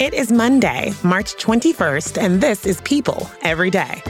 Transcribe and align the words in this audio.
It 0.00 0.14
is 0.14 0.32
Monday, 0.32 0.94
March 1.02 1.34
21st, 1.34 2.16
and 2.16 2.40
this 2.40 2.64
is 2.64 2.80
People 2.80 3.30
Every 3.42 3.68
Day. 3.68 4.02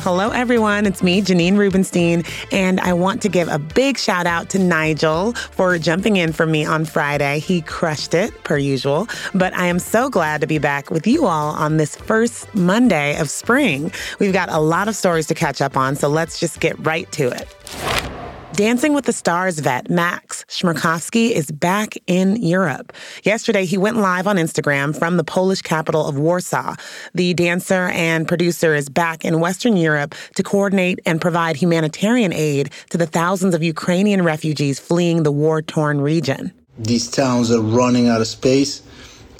Hello, 0.00 0.30
everyone. 0.30 0.86
It's 0.86 1.02
me, 1.02 1.20
Janine 1.20 1.58
Rubenstein, 1.58 2.24
and 2.50 2.80
I 2.80 2.94
want 2.94 3.20
to 3.20 3.28
give 3.28 3.48
a 3.48 3.58
big 3.58 3.98
shout 3.98 4.24
out 4.24 4.48
to 4.50 4.58
Nigel 4.58 5.34
for 5.34 5.76
jumping 5.76 6.16
in 6.16 6.32
for 6.32 6.46
me 6.46 6.64
on 6.64 6.86
Friday. 6.86 7.38
He 7.40 7.60
crushed 7.60 8.14
it, 8.14 8.32
per 8.42 8.56
usual, 8.56 9.06
but 9.34 9.52
I 9.52 9.66
am 9.66 9.80
so 9.80 10.08
glad 10.08 10.40
to 10.40 10.46
be 10.46 10.56
back 10.56 10.90
with 10.90 11.06
you 11.06 11.26
all 11.26 11.50
on 11.56 11.76
this 11.76 11.94
first 11.94 12.54
Monday 12.54 13.18
of 13.20 13.28
spring. 13.28 13.92
We've 14.18 14.32
got 14.32 14.48
a 14.48 14.60
lot 14.60 14.88
of 14.88 14.96
stories 14.96 15.26
to 15.26 15.34
catch 15.34 15.60
up 15.60 15.76
on, 15.76 15.94
so 15.94 16.08
let's 16.08 16.40
just 16.40 16.58
get 16.58 16.86
right 16.86 17.12
to 17.12 17.28
it. 17.28 18.15
Dancing 18.56 18.94
with 18.94 19.04
the 19.04 19.12
Stars 19.12 19.58
vet 19.58 19.90
Max 19.90 20.46
Chmerkovskiy 20.48 21.30
is 21.30 21.50
back 21.50 21.98
in 22.06 22.36
Europe. 22.36 22.94
Yesterday, 23.22 23.66
he 23.66 23.76
went 23.76 23.98
live 23.98 24.26
on 24.26 24.36
Instagram 24.36 24.98
from 24.98 25.18
the 25.18 25.24
Polish 25.24 25.60
capital 25.60 26.06
of 26.06 26.16
Warsaw. 26.16 26.74
The 27.12 27.34
dancer 27.34 27.90
and 27.92 28.26
producer 28.26 28.74
is 28.74 28.88
back 28.88 29.26
in 29.26 29.40
Western 29.40 29.76
Europe 29.76 30.14
to 30.36 30.42
coordinate 30.42 31.00
and 31.04 31.20
provide 31.20 31.56
humanitarian 31.56 32.32
aid 32.32 32.70
to 32.88 32.96
the 32.96 33.06
thousands 33.06 33.54
of 33.54 33.62
Ukrainian 33.62 34.22
refugees 34.24 34.80
fleeing 34.80 35.22
the 35.22 35.32
war 35.32 35.60
torn 35.60 36.00
region. 36.00 36.50
These 36.78 37.10
towns 37.10 37.50
are 37.50 37.60
running 37.60 38.08
out 38.08 38.22
of 38.22 38.26
space. 38.26 38.80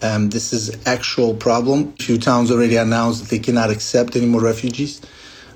Um, 0.02 0.28
this 0.28 0.52
is 0.52 0.76
actual 0.86 1.32
problem. 1.34 1.94
A 1.98 2.02
few 2.02 2.19
towns 2.19 2.50
already 2.50 2.76
announced 2.76 3.22
that 3.22 3.30
they 3.30 3.38
cannot 3.38 3.70
accept 3.70 4.14
any 4.14 4.26
more 4.26 4.42
refugees. 4.42 5.00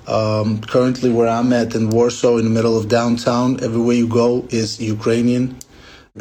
Um, 0.07 0.61
currently, 0.61 1.11
where 1.11 1.29
I'm 1.29 1.53
at 1.53 1.75
in 1.75 1.89
Warsaw, 1.89 2.37
in 2.37 2.45
the 2.45 2.51
middle 2.51 2.77
of 2.77 2.89
downtown, 2.89 3.63
everywhere 3.63 3.95
you 3.95 4.07
go 4.07 4.47
is 4.51 4.79
Ukrainian. 4.81 5.57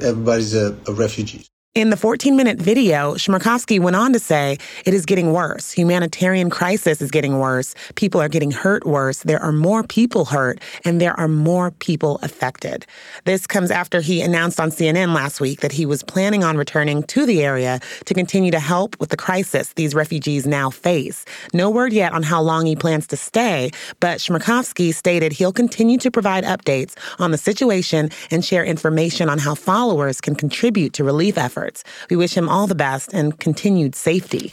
Everybody's 0.01 0.55
a, 0.55 0.79
a 0.89 0.95
refugee. 0.95 1.50
In 1.77 1.91
the 1.91 1.97
14 1.97 2.35
minute 2.35 2.59
video, 2.59 3.15
Chmerkovskiy 3.15 3.79
went 3.79 3.95
on 3.95 4.13
to 4.13 4.19
say, 4.19 4.59
It 4.85 4.93
is 4.93 5.07
getting 5.07 5.33
worse. 5.33 5.71
Humanitarian 5.71 6.51
crisis 6.51 7.01
is 7.01 7.13
getting 7.13 7.39
worse. 7.39 7.77
People 7.95 8.21
are 8.21 8.29
getting 8.29 8.51
hurt 8.51 8.85
worse. 8.85 9.21
There 9.21 9.39
are 9.41 9.53
more 9.53 9.85
people 9.85 10.25
hurt, 10.25 10.61
and 10.85 11.01
there 11.01 11.15
are 11.15 11.29
more 11.29 11.71
people 11.71 12.19
affected. 12.25 12.87
This 13.25 13.47
comes 13.47 13.71
after 13.71 14.01
he 14.01 14.21
announced 14.21 14.59
on 14.59 14.71
CNN 14.71 15.15
last 15.15 15.41
week 15.41 15.61
that 15.61 15.71
he 15.71 15.87
was 15.87 16.03
planning 16.03 16.43
on 16.43 16.57
returning 16.57 17.05
to 17.05 17.25
the 17.25 17.45
area 17.45 17.79
to 18.05 18.15
continue 18.15 18.51
to 18.51 18.59
help 18.59 18.99
with 18.99 19.11
the 19.11 19.17
crisis 19.17 19.73
these 19.75 19.95
refugees 19.95 20.49
now 20.49 20.71
face. 20.71 21.25
No 21.55 21.71
word 21.71 21.93
yet 21.93 22.13
on 22.13 22.25
how 22.25 22.43
long 22.43 22.67
he 22.67 22.75
plans 22.75 23.07
to 23.07 23.17
stay, 23.17 23.71
but 24.01 24.19
Chmerkovskiy 24.19 24.93
stated 24.93 25.33
he'll 25.35 25.53
continue 25.53 25.99
to 25.99 26.11
provide 26.11 26.43
updates 26.43 26.97
on 27.21 27.31
the 27.31 27.39
situation 27.39 28.11
and 28.33 28.45
share 28.45 28.65
information 28.65 29.29
on 29.29 29.39
how 29.39 29.55
followers 29.55 30.21
can 30.21 30.35
contribute 30.35 30.95
to 30.95 31.05
relief 31.05 31.39
efforts 31.39 31.60
efforts. 31.61 31.85
We 32.09 32.17
wish 32.17 32.37
him 32.37 32.49
all 32.49 32.67
the 32.67 32.75
best 32.75 33.13
and 33.13 33.39
continued 33.39 33.95
safety. 33.95 34.53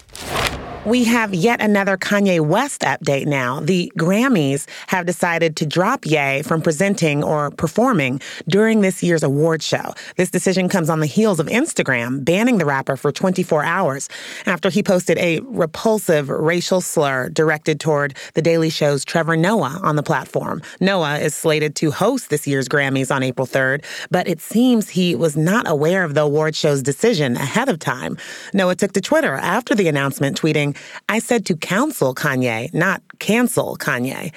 We 0.87 1.03
have 1.03 1.33
yet 1.33 1.59
another 1.59 1.97
Kanye 1.97 2.39
West 2.39 2.79
update 2.79 3.25
now. 3.25 3.59
The 3.59 3.91
Grammys 3.97 4.65
have 4.87 5.05
decided 5.05 5.57
to 5.57 5.65
drop 5.65 6.05
Ye 6.05 6.43
from 6.43 6.61
presenting 6.61 7.25
or 7.25 7.51
performing 7.51 8.21
during 8.47 8.79
this 8.79 9.03
year's 9.03 9.21
award 9.21 9.61
show. 9.61 9.93
This 10.15 10.31
decision 10.31 10.69
comes 10.69 10.89
on 10.89 11.01
the 11.01 11.05
heels 11.05 11.41
of 11.41 11.47
Instagram 11.47 12.23
banning 12.23 12.57
the 12.57 12.63
rapper 12.63 12.95
for 12.95 13.11
24 13.11 13.65
hours 13.65 14.07
after 14.45 14.69
he 14.69 14.81
posted 14.81 15.17
a 15.17 15.41
repulsive 15.41 16.29
racial 16.29 16.79
slur 16.79 17.27
directed 17.27 17.81
toward 17.81 18.15
The 18.35 18.41
Daily 18.41 18.69
Show's 18.69 19.03
Trevor 19.03 19.35
Noah 19.35 19.81
on 19.83 19.97
the 19.97 20.03
platform. 20.03 20.61
Noah 20.79 21.17
is 21.17 21.35
slated 21.35 21.75
to 21.75 21.91
host 21.91 22.29
this 22.29 22.47
year's 22.47 22.69
Grammys 22.69 23.13
on 23.13 23.23
April 23.23 23.45
3rd, 23.45 23.83
but 24.09 24.25
it 24.29 24.39
seems 24.39 24.87
he 24.87 25.15
was 25.15 25.35
not 25.35 25.67
aware 25.67 26.05
of 26.05 26.13
the 26.13 26.21
award 26.21 26.55
show's 26.55 26.81
decision 26.81 27.35
ahead 27.35 27.67
of 27.67 27.77
time. 27.77 28.15
Noah 28.53 28.75
took 28.75 28.93
to 28.93 29.01
Twitter 29.01 29.33
after 29.33 29.75
the 29.75 29.89
announcement, 29.89 30.39
tweeting, 30.39 30.76
I 31.09 31.19
said 31.19 31.45
to 31.47 31.55
counsel 31.55 32.13
Kanye, 32.13 32.73
not 32.73 33.01
cancel 33.19 33.77
Kanye. 33.77 34.33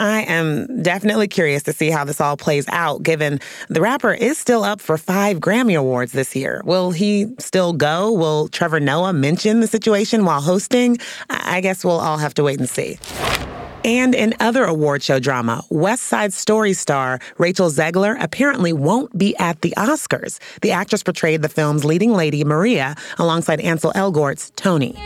I 0.00 0.22
am 0.22 0.82
definitely 0.82 1.28
curious 1.28 1.62
to 1.64 1.72
see 1.72 1.90
how 1.90 2.04
this 2.04 2.20
all 2.20 2.36
plays 2.36 2.66
out, 2.68 3.02
given 3.02 3.40
the 3.68 3.80
rapper 3.80 4.12
is 4.12 4.38
still 4.38 4.64
up 4.64 4.80
for 4.80 4.98
five 4.98 5.38
Grammy 5.38 5.78
Awards 5.78 6.12
this 6.12 6.34
year. 6.34 6.62
Will 6.64 6.90
he 6.90 7.34
still 7.38 7.72
go? 7.72 8.12
Will 8.12 8.48
Trevor 8.48 8.80
Noah 8.80 9.12
mention 9.12 9.60
the 9.60 9.66
situation 9.66 10.24
while 10.24 10.40
hosting? 10.40 10.98
I 11.30 11.60
guess 11.60 11.84
we'll 11.84 12.00
all 12.00 12.18
have 12.18 12.34
to 12.34 12.42
wait 12.42 12.58
and 12.58 12.68
see. 12.68 12.98
And 13.84 14.14
in 14.14 14.34
other 14.40 14.64
award 14.64 15.02
show 15.02 15.20
drama, 15.20 15.62
West 15.68 16.04
Side 16.04 16.32
Story 16.32 16.72
star 16.72 17.18
Rachel 17.36 17.70
Zegler 17.70 18.16
apparently 18.18 18.72
won't 18.72 19.16
be 19.16 19.36
at 19.36 19.60
the 19.60 19.74
Oscars. 19.76 20.38
The 20.62 20.72
actress 20.72 21.02
portrayed 21.02 21.42
the 21.42 21.50
film's 21.50 21.84
leading 21.84 22.12
lady, 22.12 22.44
Maria, 22.44 22.96
alongside 23.18 23.60
Ansel 23.60 23.92
Elgort's 23.94 24.50
Tony. 24.56 24.96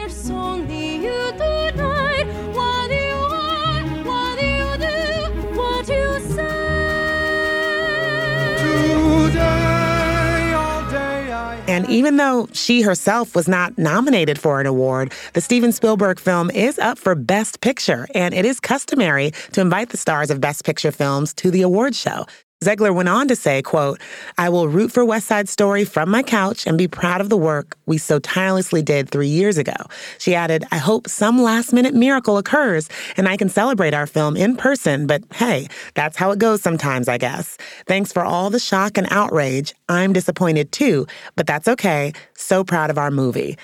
And 11.79 11.89
even 11.89 12.17
though 12.17 12.49
she 12.53 12.83
herself 12.83 13.37
was 13.37 13.47
not 13.47 13.79
nominated 13.79 14.37
for 14.37 14.61
an 14.61 14.67
award, 14.67 15.13
the 15.35 15.41
Steven 15.41 15.71
Spielberg 15.71 16.19
film 16.19 16.51
is 16.51 16.77
up 16.81 16.99
for 16.99 17.15
Best 17.15 17.61
Picture, 17.61 18.09
and 18.17 18.35
it 18.35 18.45
is 18.45 18.59
customary 18.59 19.31
to 19.53 19.61
invite 19.61 19.91
the 19.91 19.97
stars 19.97 20.29
of 20.29 20.41
Best 20.41 20.65
Picture 20.65 20.91
films 20.91 21.33
to 21.35 21.53
the 21.53 21.63
award 21.63 21.95
show. 21.95 22.27
Zegler 22.63 22.93
went 22.93 23.09
on 23.09 23.29
to 23.29 23.37
say, 23.37 23.63
quote, 23.63 24.01
I 24.37 24.49
will 24.49 24.67
root 24.67 24.91
for 24.91 25.05
West 25.05 25.29
Side 25.29 25.49
Story 25.49 25.85
from 25.85 26.11
my 26.11 26.25
couch 26.25 26.67
and 26.67 26.77
be 26.77 26.89
proud 26.89 27.21
of 27.21 27.29
the 27.29 27.37
work 27.37 27.77
we 27.87 27.99
so 27.99 28.19
tirelessly 28.19 28.83
did 28.83 29.11
three 29.11 29.29
years 29.29 29.59
ago. 29.59 29.77
She 30.19 30.35
added, 30.35 30.65
I 30.73 30.79
hope 30.79 31.09
some 31.09 31.41
last 31.41 31.73
minute 31.73 31.95
miracle 31.95 32.37
occurs 32.37 32.89
and 33.17 33.29
I 33.29 33.37
can 33.37 33.49
celebrate 33.49 33.95
our 33.95 34.09
film 34.09 34.37
in 34.37 34.57
person, 34.57 35.07
but 35.07 35.23
hey, 35.33 35.69
that's 35.95 36.17
how 36.17 36.33
it 36.33 36.41
goes 36.41 36.61
sometimes, 36.61 37.07
I 37.07 37.17
guess. 37.17 37.57
Thanks 37.87 38.13
for 38.13 38.25
all 38.25 38.51
the 38.51 38.59
shock 38.59 38.99
and 38.99 39.07
outrage. 39.13 39.73
I'm 39.89 40.13
disappointed 40.13 40.73
too, 40.73 41.07
but 41.37 41.47
that's 41.47 41.69
okay. 41.69 42.13
So 42.35 42.65
proud 42.65 42.91
of 42.91 42.99
our 42.99 43.13
movie. 43.13 43.57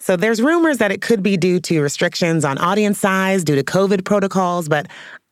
So 0.00 0.16
there's 0.16 0.42
rumors 0.42 0.76
that 0.78 0.92
it 0.92 1.00
could 1.00 1.22
be 1.22 1.38
due 1.38 1.60
to 1.60 1.80
restrictions 1.80 2.44
on 2.44 2.58
audience 2.58 2.98
size 2.98 3.42
due 3.42 3.54
to 3.54 3.64
COVID 3.64 4.04
protocols, 4.04 4.68
but 4.68 4.86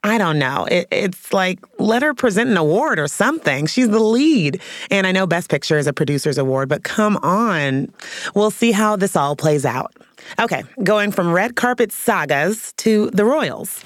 I 0.05 0.19
don't 0.19 0.39
know. 0.39 0.67
It, 0.71 0.89
it's 0.91 1.33
like, 1.33 1.61
let 1.79 2.03
her 2.03 2.13
present 2.13 2.51
an 2.51 2.57
award 2.57 2.99
or 2.99 3.07
something. 3.07 3.67
She's 3.67 3.89
the 3.89 4.01
lead. 4.01 4.61
And 4.91 5.07
I 5.07 5.13
know 5.13 5.27
Best 5.27 5.49
Picture 5.49 5.79
is 5.79 5.87
a 5.87 5.93
producer's 5.93 6.39
award, 6.39 6.69
but 6.69 6.83
come 6.83 7.17
on. 7.19 7.93
We'll 8.35 8.51
see 8.51 8.73
how 8.73 8.97
this 8.97 9.15
all 9.15 9.37
plays 9.37 9.65
out. 9.65 9.95
Okay, 10.41 10.62
going 10.83 11.12
from 11.12 11.33
red 11.33 11.57
carpet 11.57 11.93
sagas 11.93 12.73
to 12.79 13.11
the 13.11 13.25
Royals. 13.25 13.85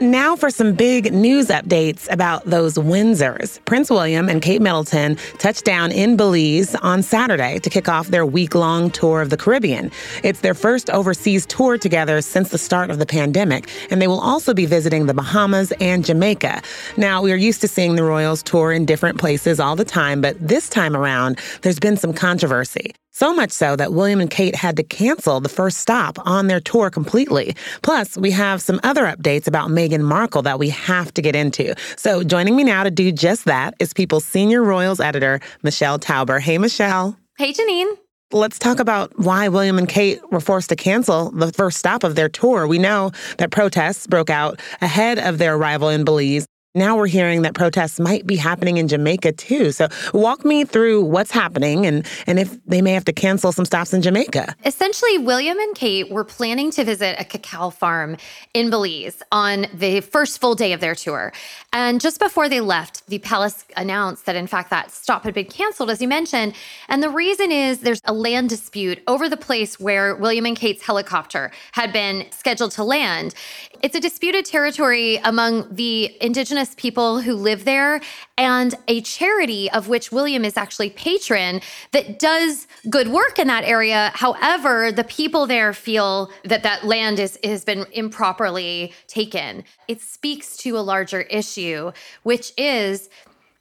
Now 0.00 0.36
for 0.36 0.50
some 0.50 0.74
big 0.74 1.10
news 1.14 1.46
updates 1.46 2.06
about 2.12 2.44
those 2.44 2.74
Windsors. 2.74 3.64
Prince 3.64 3.88
William 3.88 4.28
and 4.28 4.42
Kate 4.42 4.60
Middleton 4.60 5.16
touched 5.38 5.64
down 5.64 5.90
in 5.90 6.18
Belize 6.18 6.74
on 6.74 7.02
Saturday 7.02 7.58
to 7.60 7.70
kick 7.70 7.88
off 7.88 8.08
their 8.08 8.26
week 8.26 8.54
long 8.54 8.90
tour 8.90 9.22
of 9.22 9.30
the 9.30 9.38
Caribbean. 9.38 9.90
It's 10.22 10.40
their 10.40 10.52
first 10.52 10.90
overseas 10.90 11.46
tour 11.46 11.78
together 11.78 12.20
since 12.20 12.50
the 12.50 12.58
start 12.58 12.90
of 12.90 12.98
the 12.98 13.06
pandemic, 13.06 13.70
and 13.90 14.02
they 14.02 14.06
will 14.06 14.20
also 14.20 14.52
be 14.52 14.66
visiting 14.66 15.06
the 15.06 15.14
Bahamas 15.14 15.72
and 15.80 16.04
Jamaica. 16.04 16.60
Now, 16.98 17.22
we 17.22 17.32
are 17.32 17.36
used 17.36 17.62
to 17.62 17.68
seeing 17.68 17.96
the 17.96 18.04
Royals 18.04 18.42
tour 18.42 18.72
in 18.72 18.84
different 18.84 19.18
places 19.18 19.58
all 19.58 19.76
the 19.76 19.84
time, 19.84 20.20
but 20.20 20.36
this 20.46 20.68
time 20.68 20.94
around, 20.94 21.38
there's 21.62 21.80
been 21.80 21.96
some 21.96 22.12
controversy. 22.12 22.94
So 23.18 23.32
much 23.32 23.50
so 23.50 23.76
that 23.76 23.94
William 23.94 24.20
and 24.20 24.28
Kate 24.28 24.54
had 24.54 24.76
to 24.76 24.82
cancel 24.82 25.40
the 25.40 25.48
first 25.48 25.78
stop 25.78 26.18
on 26.26 26.48
their 26.48 26.60
tour 26.60 26.90
completely. 26.90 27.56
Plus, 27.80 28.14
we 28.18 28.30
have 28.32 28.60
some 28.60 28.78
other 28.82 29.06
updates 29.06 29.46
about 29.46 29.70
Meghan 29.70 30.02
Markle 30.02 30.42
that 30.42 30.58
we 30.58 30.68
have 30.68 31.14
to 31.14 31.22
get 31.22 31.34
into. 31.34 31.74
So, 31.96 32.22
joining 32.22 32.56
me 32.56 32.62
now 32.62 32.82
to 32.82 32.90
do 32.90 33.10
just 33.10 33.46
that 33.46 33.72
is 33.80 33.94
People's 33.94 34.26
senior 34.26 34.62
Royals 34.62 35.00
editor, 35.00 35.40
Michelle 35.62 35.98
Tauber. 35.98 36.42
Hey, 36.42 36.58
Michelle. 36.58 37.16
Hey, 37.38 37.54
Janine. 37.54 37.90
Let's 38.32 38.58
talk 38.58 38.80
about 38.80 39.18
why 39.18 39.48
William 39.48 39.78
and 39.78 39.88
Kate 39.88 40.20
were 40.30 40.40
forced 40.40 40.68
to 40.68 40.76
cancel 40.76 41.30
the 41.30 41.50
first 41.52 41.78
stop 41.78 42.04
of 42.04 42.16
their 42.16 42.28
tour. 42.28 42.66
We 42.66 42.78
know 42.78 43.12
that 43.38 43.50
protests 43.50 44.06
broke 44.06 44.28
out 44.28 44.60
ahead 44.82 45.18
of 45.18 45.38
their 45.38 45.54
arrival 45.54 45.88
in 45.88 46.04
Belize 46.04 46.44
Now 46.76 46.94
we're 46.94 47.06
hearing 47.06 47.40
that 47.42 47.54
protests 47.54 47.98
might 47.98 48.26
be 48.26 48.36
happening 48.36 48.76
in 48.76 48.86
Jamaica 48.86 49.32
too. 49.32 49.72
So 49.72 49.88
walk 50.12 50.44
me 50.44 50.66
through 50.66 51.04
what's 51.04 51.30
happening 51.30 51.86
and, 51.86 52.06
and 52.26 52.38
if 52.38 52.62
they 52.66 52.82
may 52.82 52.92
have 52.92 53.06
to 53.06 53.14
cancel 53.14 53.50
some 53.50 53.64
stops 53.64 53.94
in 53.94 54.02
Jamaica. 54.02 54.54
Essentially, 54.62 55.16
William 55.16 55.58
and 55.58 55.74
Kate 55.74 56.10
were 56.10 56.22
planning 56.22 56.70
to 56.72 56.84
visit 56.84 57.16
a 57.18 57.24
cacao 57.24 57.70
farm 57.70 58.18
in 58.52 58.68
Belize 58.68 59.22
on 59.32 59.68
the 59.72 60.02
first 60.02 60.38
full 60.38 60.54
day 60.54 60.74
of 60.74 60.80
their 60.80 60.94
tour. 60.94 61.32
And 61.72 61.98
just 61.98 62.20
before 62.20 62.46
they 62.46 62.60
left, 62.60 63.06
the 63.06 63.20
palace 63.20 63.64
announced 63.78 64.26
that, 64.26 64.36
in 64.36 64.46
fact, 64.46 64.68
that 64.68 64.90
stop 64.90 65.24
had 65.24 65.32
been 65.32 65.46
canceled, 65.46 65.88
as 65.88 66.02
you 66.02 66.08
mentioned. 66.08 66.54
And 66.90 67.02
the 67.02 67.08
reason 67.08 67.50
is 67.50 67.80
there's 67.80 68.02
a 68.04 68.12
land 68.12 68.50
dispute 68.50 69.02
over 69.06 69.30
the 69.30 69.36
place 69.38 69.80
where 69.80 70.14
William 70.14 70.44
and 70.44 70.56
Kate's 70.56 70.84
helicopter 70.84 71.52
had 71.72 71.90
been 71.90 72.26
scheduled 72.32 72.72
to 72.72 72.84
land. 72.84 73.34
It's 73.82 73.94
a 73.94 74.00
disputed 74.00 74.44
territory 74.44 75.16
among 75.18 75.74
the 75.74 76.16
indigenous 76.20 76.74
people 76.76 77.20
who 77.20 77.34
live 77.34 77.64
there 77.64 78.00
and 78.38 78.74
a 78.88 79.00
charity 79.02 79.70
of 79.70 79.88
which 79.88 80.10
William 80.12 80.44
is 80.44 80.56
actually 80.56 80.90
patron 80.90 81.60
that 81.92 82.18
does 82.18 82.66
good 82.88 83.08
work 83.08 83.38
in 83.38 83.46
that 83.48 83.64
area. 83.64 84.10
However, 84.14 84.92
the 84.92 85.04
people 85.04 85.46
there 85.46 85.72
feel 85.72 86.30
that 86.44 86.62
that 86.62 86.84
land 86.84 87.18
is 87.18 87.38
has 87.44 87.64
been 87.64 87.86
improperly 87.92 88.92
taken. 89.06 89.64
It 89.88 90.00
speaks 90.00 90.56
to 90.58 90.78
a 90.78 90.80
larger 90.80 91.22
issue, 91.22 91.92
which 92.22 92.52
is 92.56 93.08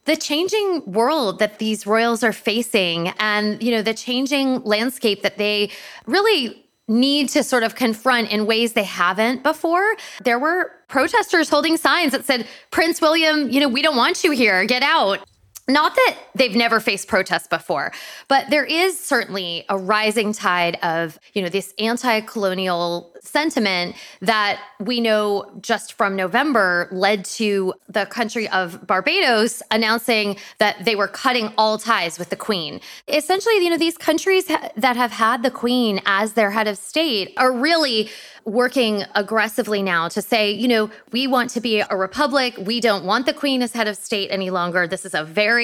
the 0.05 0.15
changing 0.15 0.83
world 0.85 1.39
that 1.39 1.59
these 1.59 1.85
royals 1.85 2.23
are 2.23 2.33
facing 2.33 3.09
and 3.19 3.61
you 3.61 3.71
know 3.71 3.81
the 3.81 3.93
changing 3.93 4.61
landscape 4.63 5.23
that 5.23 5.37
they 5.37 5.71
really 6.05 6.64
need 6.87 7.29
to 7.29 7.43
sort 7.43 7.63
of 7.63 7.75
confront 7.75 8.31
in 8.31 8.45
ways 8.45 8.73
they 8.73 8.83
haven't 8.83 9.43
before. 9.43 9.95
There 10.23 10.39
were 10.39 10.71
protesters 10.87 11.49
holding 11.49 11.77
signs 11.77 12.11
that 12.11 12.25
said, 12.25 12.47
Prince 12.71 13.01
William, 13.01 13.49
you 13.49 13.59
know, 13.59 13.67
we 13.67 13.81
don't 13.81 13.95
want 13.95 14.23
you 14.23 14.31
here, 14.31 14.65
get 14.65 14.83
out. 14.83 15.19
Not 15.67 15.95
that 15.95 16.17
they've 16.35 16.55
never 16.55 16.79
faced 16.79 17.07
protests 17.07 17.47
before, 17.47 17.91
but 18.27 18.51
there 18.51 18.65
is 18.65 18.99
certainly 18.99 19.65
a 19.67 19.77
rising 19.77 20.31
tide 20.31 20.77
of, 20.83 21.17
you 21.33 21.41
know, 21.41 21.49
this 21.49 21.73
anti-colonial 21.79 23.11
sentiment 23.21 23.95
that 24.21 24.61
we 24.79 25.01
know 25.01 25.49
just 25.61 25.93
from 25.93 26.15
November 26.15 26.87
led 26.91 27.25
to 27.25 27.73
the 27.89 28.05
country 28.05 28.47
of 28.49 28.85
Barbados 28.85 29.63
announcing 29.71 30.37
that 30.59 30.85
they 30.85 30.95
were 30.95 31.07
cutting 31.07 31.51
all 31.57 31.79
ties 31.79 32.19
with 32.19 32.29
the 32.29 32.35
queen. 32.35 32.79
Essentially, 33.07 33.55
you 33.63 33.71
know, 33.71 33.77
these 33.77 33.97
countries 33.97 34.47
ha- 34.47 34.69
that 34.77 34.95
have 34.95 35.13
had 35.13 35.41
the 35.41 35.49
queen 35.49 35.99
as 36.05 36.33
their 36.33 36.51
head 36.51 36.67
of 36.67 36.77
state 36.77 37.33
are 37.37 37.51
really 37.51 38.11
working 38.45 39.03
aggressively 39.15 39.81
now 39.81 40.07
to 40.07 40.21
say, 40.21 40.51
you 40.51 40.67
know, 40.67 40.91
we 41.11 41.25
want 41.25 41.49
to 41.49 41.59
be 41.59 41.79
a 41.79 41.97
republic. 41.97 42.53
We 42.59 42.79
don't 42.79 43.03
want 43.03 43.25
the 43.25 43.33
queen 43.33 43.63
as 43.63 43.73
head 43.73 43.87
of 43.87 43.97
state 43.97 44.29
any 44.29 44.51
longer. 44.51 44.85
This 44.85 45.03
is 45.03 45.15
a 45.15 45.23
very 45.23 45.54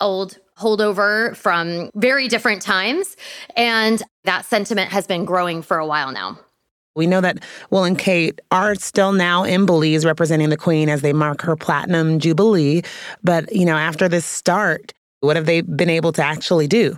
old 0.00 0.38
holdover 0.58 1.36
from 1.36 1.90
very 1.94 2.28
different 2.28 2.62
times. 2.62 3.16
And 3.56 4.02
that 4.24 4.44
sentiment 4.44 4.90
has 4.90 5.06
been 5.06 5.24
growing 5.24 5.62
for 5.62 5.78
a 5.78 5.86
while 5.86 6.12
now. 6.12 6.38
We 6.96 7.08
know 7.08 7.20
that 7.20 7.44
Will 7.70 7.84
and 7.84 7.98
Kate 7.98 8.40
are 8.52 8.76
still 8.76 9.12
now 9.12 9.42
in 9.42 9.66
Belize 9.66 10.04
representing 10.04 10.50
the 10.50 10.56
Queen 10.56 10.88
as 10.88 11.02
they 11.02 11.12
mark 11.12 11.42
her 11.42 11.56
platinum 11.56 12.20
jubilee. 12.20 12.82
But, 13.24 13.52
you 13.52 13.64
know, 13.64 13.76
after 13.76 14.08
this 14.08 14.24
start, 14.24 14.92
what 15.20 15.34
have 15.34 15.46
they 15.46 15.62
been 15.62 15.90
able 15.90 16.12
to 16.12 16.22
actually 16.22 16.68
do? 16.68 16.96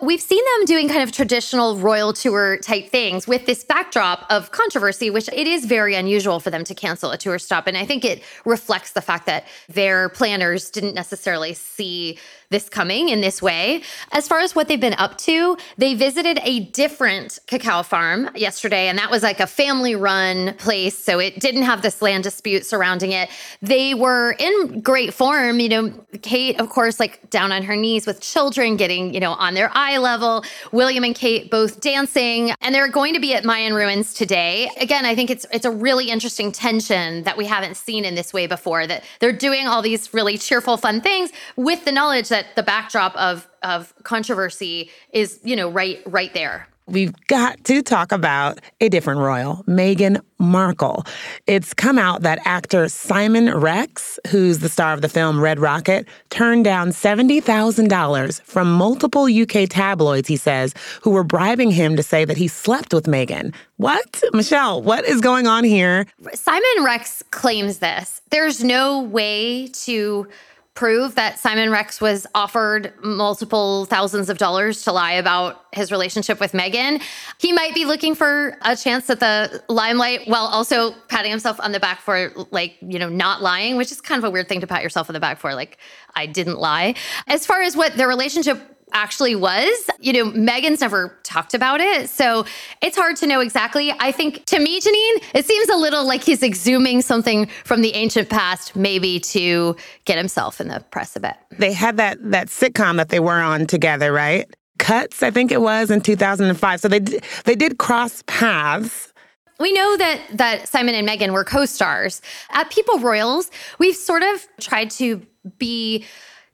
We've 0.00 0.20
seen 0.20 0.42
them 0.56 0.64
doing 0.64 0.88
kind 0.88 1.02
of 1.02 1.12
traditional 1.12 1.76
royal 1.76 2.12
tour 2.12 2.56
type 2.58 2.88
things 2.88 3.28
with 3.28 3.46
this 3.46 3.62
backdrop 3.62 4.26
of 4.28 4.50
controversy, 4.50 5.08
which 5.08 5.28
it 5.28 5.46
is 5.46 5.66
very 5.66 5.94
unusual 5.94 6.40
for 6.40 6.50
them 6.50 6.64
to 6.64 6.74
cancel 6.74 7.12
a 7.12 7.16
tour 7.16 7.38
stop. 7.38 7.68
And 7.68 7.76
I 7.76 7.86
think 7.86 8.04
it 8.04 8.24
reflects 8.44 8.90
the 8.90 9.00
fact 9.00 9.26
that 9.26 9.46
their 9.68 10.08
planners 10.08 10.68
didn't 10.70 10.94
necessarily 10.94 11.54
see 11.54 12.18
this 12.50 12.68
coming 12.68 13.08
in 13.08 13.20
this 13.20 13.40
way. 13.40 13.82
As 14.12 14.28
far 14.28 14.40
as 14.40 14.54
what 14.54 14.68
they've 14.68 14.80
been 14.80 14.94
up 14.94 15.16
to, 15.18 15.56
they 15.78 15.94
visited 15.94 16.38
a 16.42 16.60
different 16.66 17.38
cacao 17.46 17.82
farm 17.82 18.30
yesterday, 18.34 18.88
and 18.88 18.98
that 18.98 19.10
was 19.10 19.22
like 19.22 19.40
a 19.40 19.46
family 19.46 19.96
run 19.96 20.54
place. 20.54 20.96
So 20.96 21.18
it 21.18 21.40
didn't 21.40 21.62
have 21.62 21.82
this 21.82 22.02
land 22.02 22.24
dispute 22.24 22.66
surrounding 22.66 23.12
it. 23.12 23.28
They 23.62 23.94
were 23.94 24.36
in 24.38 24.80
great 24.82 25.14
form. 25.14 25.58
You 25.58 25.68
know, 25.68 26.06
Kate, 26.22 26.60
of 26.60 26.68
course, 26.68 27.00
like 27.00 27.30
down 27.30 27.50
on 27.50 27.62
her 27.62 27.76
knees 27.76 28.06
with 28.06 28.20
children, 28.20 28.76
getting, 28.76 29.14
you 29.14 29.20
know, 29.20 29.32
on 29.32 29.54
their 29.54 29.70
eye 29.84 29.98
level. 29.98 30.44
William 30.72 31.04
and 31.04 31.14
Kate 31.14 31.50
both 31.50 31.80
dancing, 31.80 32.52
and 32.60 32.74
they're 32.74 32.88
going 32.88 33.14
to 33.14 33.20
be 33.20 33.34
at 33.34 33.44
Mayan 33.44 33.74
ruins 33.74 34.14
today. 34.14 34.70
Again, 34.80 35.04
I 35.04 35.14
think 35.14 35.30
it's 35.30 35.46
it's 35.52 35.66
a 35.66 35.70
really 35.70 36.10
interesting 36.10 36.52
tension 36.52 37.22
that 37.24 37.36
we 37.36 37.46
haven't 37.46 37.76
seen 37.76 38.04
in 38.04 38.14
this 38.14 38.32
way 38.32 38.46
before. 38.46 38.86
That 38.86 39.04
they're 39.20 39.32
doing 39.32 39.66
all 39.66 39.82
these 39.82 40.12
really 40.14 40.38
cheerful, 40.38 40.76
fun 40.76 41.00
things 41.00 41.30
with 41.56 41.84
the 41.84 41.92
knowledge 41.92 42.28
that 42.30 42.46
the 42.56 42.62
backdrop 42.62 43.14
of 43.16 43.48
of 43.62 43.94
controversy 44.02 44.90
is, 45.12 45.40
you 45.44 45.56
know, 45.56 45.70
right 45.70 46.02
right 46.06 46.32
there. 46.34 46.68
We've 46.86 47.14
got 47.28 47.64
to 47.64 47.82
talk 47.82 48.12
about 48.12 48.60
a 48.78 48.90
different 48.90 49.20
royal, 49.20 49.64
Meghan 49.66 50.20
Markle. 50.38 51.04
It's 51.46 51.72
come 51.72 51.98
out 51.98 52.20
that 52.22 52.40
actor 52.44 52.90
Simon 52.90 53.54
Rex, 53.56 54.18
who's 54.28 54.58
the 54.58 54.68
star 54.68 54.92
of 54.92 55.00
the 55.00 55.08
film 55.08 55.40
Red 55.40 55.58
Rocket, 55.58 56.06
turned 56.28 56.64
down 56.64 56.90
$70,000 56.90 58.42
from 58.42 58.70
multiple 58.70 59.24
UK 59.24 59.66
tabloids, 59.66 60.28
he 60.28 60.36
says, 60.36 60.74
who 61.00 61.10
were 61.10 61.24
bribing 61.24 61.70
him 61.70 61.96
to 61.96 62.02
say 62.02 62.26
that 62.26 62.36
he 62.36 62.48
slept 62.48 62.92
with 62.92 63.06
Meghan. 63.06 63.54
What? 63.78 64.22
Michelle, 64.34 64.82
what 64.82 65.06
is 65.06 65.22
going 65.22 65.46
on 65.46 65.64
here? 65.64 66.06
Simon 66.34 66.84
Rex 66.84 67.22
claims 67.30 67.78
this. 67.78 68.20
There's 68.30 68.62
no 68.62 69.00
way 69.00 69.68
to 69.68 70.28
prove 70.74 71.14
that 71.14 71.38
Simon 71.38 71.70
Rex 71.70 72.00
was 72.00 72.26
offered 72.34 72.92
multiple 73.00 73.84
thousands 73.84 74.28
of 74.28 74.38
dollars 74.38 74.82
to 74.82 74.92
lie 74.92 75.12
about 75.12 75.66
his 75.72 75.92
relationship 75.92 76.40
with 76.40 76.50
Meghan. 76.50 77.00
He 77.38 77.52
might 77.52 77.74
be 77.74 77.84
looking 77.84 78.16
for 78.16 78.58
a 78.62 78.76
chance 78.76 79.08
at 79.08 79.20
the 79.20 79.62
limelight 79.68 80.26
while 80.26 80.46
also 80.46 80.92
patting 81.08 81.30
himself 81.30 81.60
on 81.60 81.70
the 81.70 81.78
back 81.78 82.00
for 82.00 82.32
like, 82.50 82.76
you 82.80 82.98
know, 82.98 83.08
not 83.08 83.40
lying, 83.40 83.76
which 83.76 83.92
is 83.92 84.00
kind 84.00 84.18
of 84.18 84.24
a 84.24 84.30
weird 84.30 84.48
thing 84.48 84.60
to 84.60 84.66
pat 84.66 84.82
yourself 84.82 85.08
on 85.08 85.14
the 85.14 85.20
back 85.20 85.38
for 85.38 85.54
like 85.54 85.78
I 86.16 86.26
didn't 86.26 86.58
lie. 86.58 86.96
As 87.28 87.46
far 87.46 87.62
as 87.62 87.76
what 87.76 87.96
their 87.96 88.08
relationship 88.08 88.73
actually 88.94 89.34
was. 89.34 89.90
You 90.00 90.12
know, 90.12 90.30
Meghan's 90.30 90.80
never 90.80 91.18
talked 91.24 91.52
about 91.52 91.80
it. 91.80 92.08
So 92.08 92.46
it's 92.80 92.96
hard 92.96 93.16
to 93.16 93.26
know 93.26 93.40
exactly. 93.40 93.92
I 93.98 94.12
think 94.12 94.44
to 94.46 94.58
me, 94.58 94.80
Janine, 94.80 95.24
it 95.34 95.44
seems 95.44 95.68
a 95.68 95.76
little 95.76 96.06
like 96.06 96.22
he's 96.22 96.40
exhuming 96.40 97.02
something 97.02 97.46
from 97.64 97.82
the 97.82 97.94
ancient 97.94 98.30
past, 98.30 98.74
maybe 98.74 99.20
to 99.20 99.76
get 100.04 100.16
himself 100.16 100.60
in 100.60 100.68
the 100.68 100.82
press 100.90 101.16
a 101.16 101.20
bit. 101.20 101.34
They 101.58 101.72
had 101.72 101.96
that 101.98 102.18
that 102.30 102.48
sitcom 102.48 102.96
that 102.96 103.10
they 103.10 103.20
were 103.20 103.40
on 103.40 103.66
together, 103.66 104.12
right? 104.12 104.48
Cuts, 104.78 105.22
I 105.22 105.30
think 105.30 105.52
it 105.52 105.60
was 105.60 105.90
in 105.90 106.00
2005. 106.00 106.80
So 106.80 106.88
they 106.88 107.00
they 107.00 107.54
did 107.54 107.78
cross 107.78 108.22
paths. 108.26 109.12
We 109.60 109.72
know 109.72 109.96
that 109.96 110.20
that 110.32 110.68
Simon 110.68 110.94
and 110.94 111.08
Meghan 111.08 111.32
were 111.32 111.44
co-stars. 111.44 112.20
At 112.50 112.70
People 112.70 112.98
Royals, 112.98 113.50
we've 113.78 113.94
sort 113.96 114.22
of 114.22 114.46
tried 114.60 114.90
to 114.92 115.24
be 115.58 116.04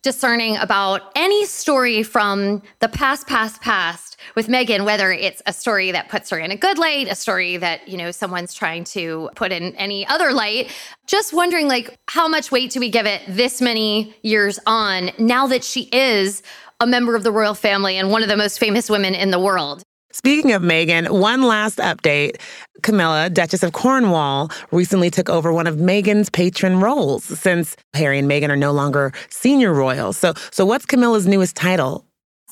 discerning 0.02 0.56
about 0.56 1.12
any 1.14 1.44
story 1.44 2.02
from 2.02 2.62
the 2.78 2.88
past, 2.88 3.26
past, 3.26 3.60
past 3.60 4.16
with 4.34 4.48
Meghan, 4.48 4.84
whether 4.84 5.12
it's 5.12 5.42
a 5.46 5.52
story 5.52 5.92
that 5.92 6.08
puts 6.08 6.30
her 6.30 6.38
in 6.38 6.50
a 6.50 6.56
good 6.56 6.78
light, 6.78 7.08
a 7.08 7.14
story 7.14 7.56
that, 7.58 7.86
you 7.86 7.98
know, 7.98 8.10
someone's 8.10 8.54
trying 8.54 8.84
to 8.84 9.28
put 9.34 9.52
in 9.52 9.74
any 9.76 10.06
other 10.06 10.32
light. 10.32 10.74
Just 11.06 11.32
wondering, 11.32 11.68
like, 11.68 11.98
how 12.08 12.28
much 12.28 12.50
weight 12.50 12.70
do 12.70 12.80
we 12.80 12.88
give 12.88 13.06
it 13.06 13.22
this 13.28 13.60
many 13.60 14.14
years 14.22 14.58
on 14.66 15.10
now 15.18 15.46
that 15.48 15.64
she 15.64 15.82
is 15.92 16.42
a 16.80 16.86
member 16.86 17.14
of 17.14 17.22
the 17.22 17.32
royal 17.32 17.54
family 17.54 17.98
and 17.98 18.10
one 18.10 18.22
of 18.22 18.28
the 18.28 18.36
most 18.36 18.58
famous 18.58 18.88
women 18.88 19.14
in 19.14 19.30
the 19.30 19.38
world? 19.38 19.82
Speaking 20.12 20.52
of 20.52 20.62
Meghan, 20.62 21.08
one 21.20 21.42
last 21.42 21.78
update. 21.78 22.40
Camilla, 22.82 23.30
Duchess 23.30 23.62
of 23.62 23.72
Cornwall, 23.72 24.50
recently 24.72 25.08
took 25.08 25.28
over 25.28 25.52
one 25.52 25.66
of 25.66 25.76
Meghan's 25.76 26.28
patron 26.30 26.80
roles 26.80 27.24
since 27.24 27.76
Harry 27.94 28.18
and 28.18 28.28
Meghan 28.28 28.48
are 28.48 28.56
no 28.56 28.72
longer 28.72 29.12
senior 29.28 29.72
royals. 29.72 30.16
So, 30.16 30.34
so 30.50 30.66
what's 30.66 30.84
Camilla's 30.84 31.26
newest 31.26 31.54
title? 31.54 32.04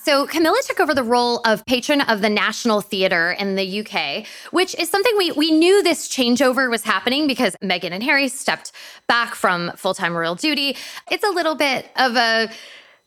So, 0.05 0.27
Camilla 0.27 0.57
took 0.65 0.79
over 0.79 0.95
the 0.95 1.03
role 1.03 1.41
of 1.45 1.67
patron 1.67 2.03
of 2.03 2.23
the 2.23 2.31
National 2.31 2.81
Theatre 2.81 3.33
in 3.33 3.57
the 3.57 3.81
UK, 3.81 4.25
which 4.53 4.75
is 4.77 4.88
something 4.88 5.12
we, 5.19 5.33
we 5.33 5.50
knew 5.50 5.83
this 5.83 6.09
changeover 6.09 6.71
was 6.71 6.83
happening 6.85 7.27
because 7.27 7.57
Meghan 7.62 7.91
and 7.91 8.03
Harry 8.03 8.29
stepped 8.29 8.71
back 9.09 9.35
from 9.35 9.73
full 9.77 9.95
time 9.95 10.17
royal 10.17 10.37
duty. 10.37 10.77
It's 11.11 11.25
a 11.25 11.31
little 11.31 11.57
bit 11.57 11.91
of 11.97 12.17
a 12.17 12.49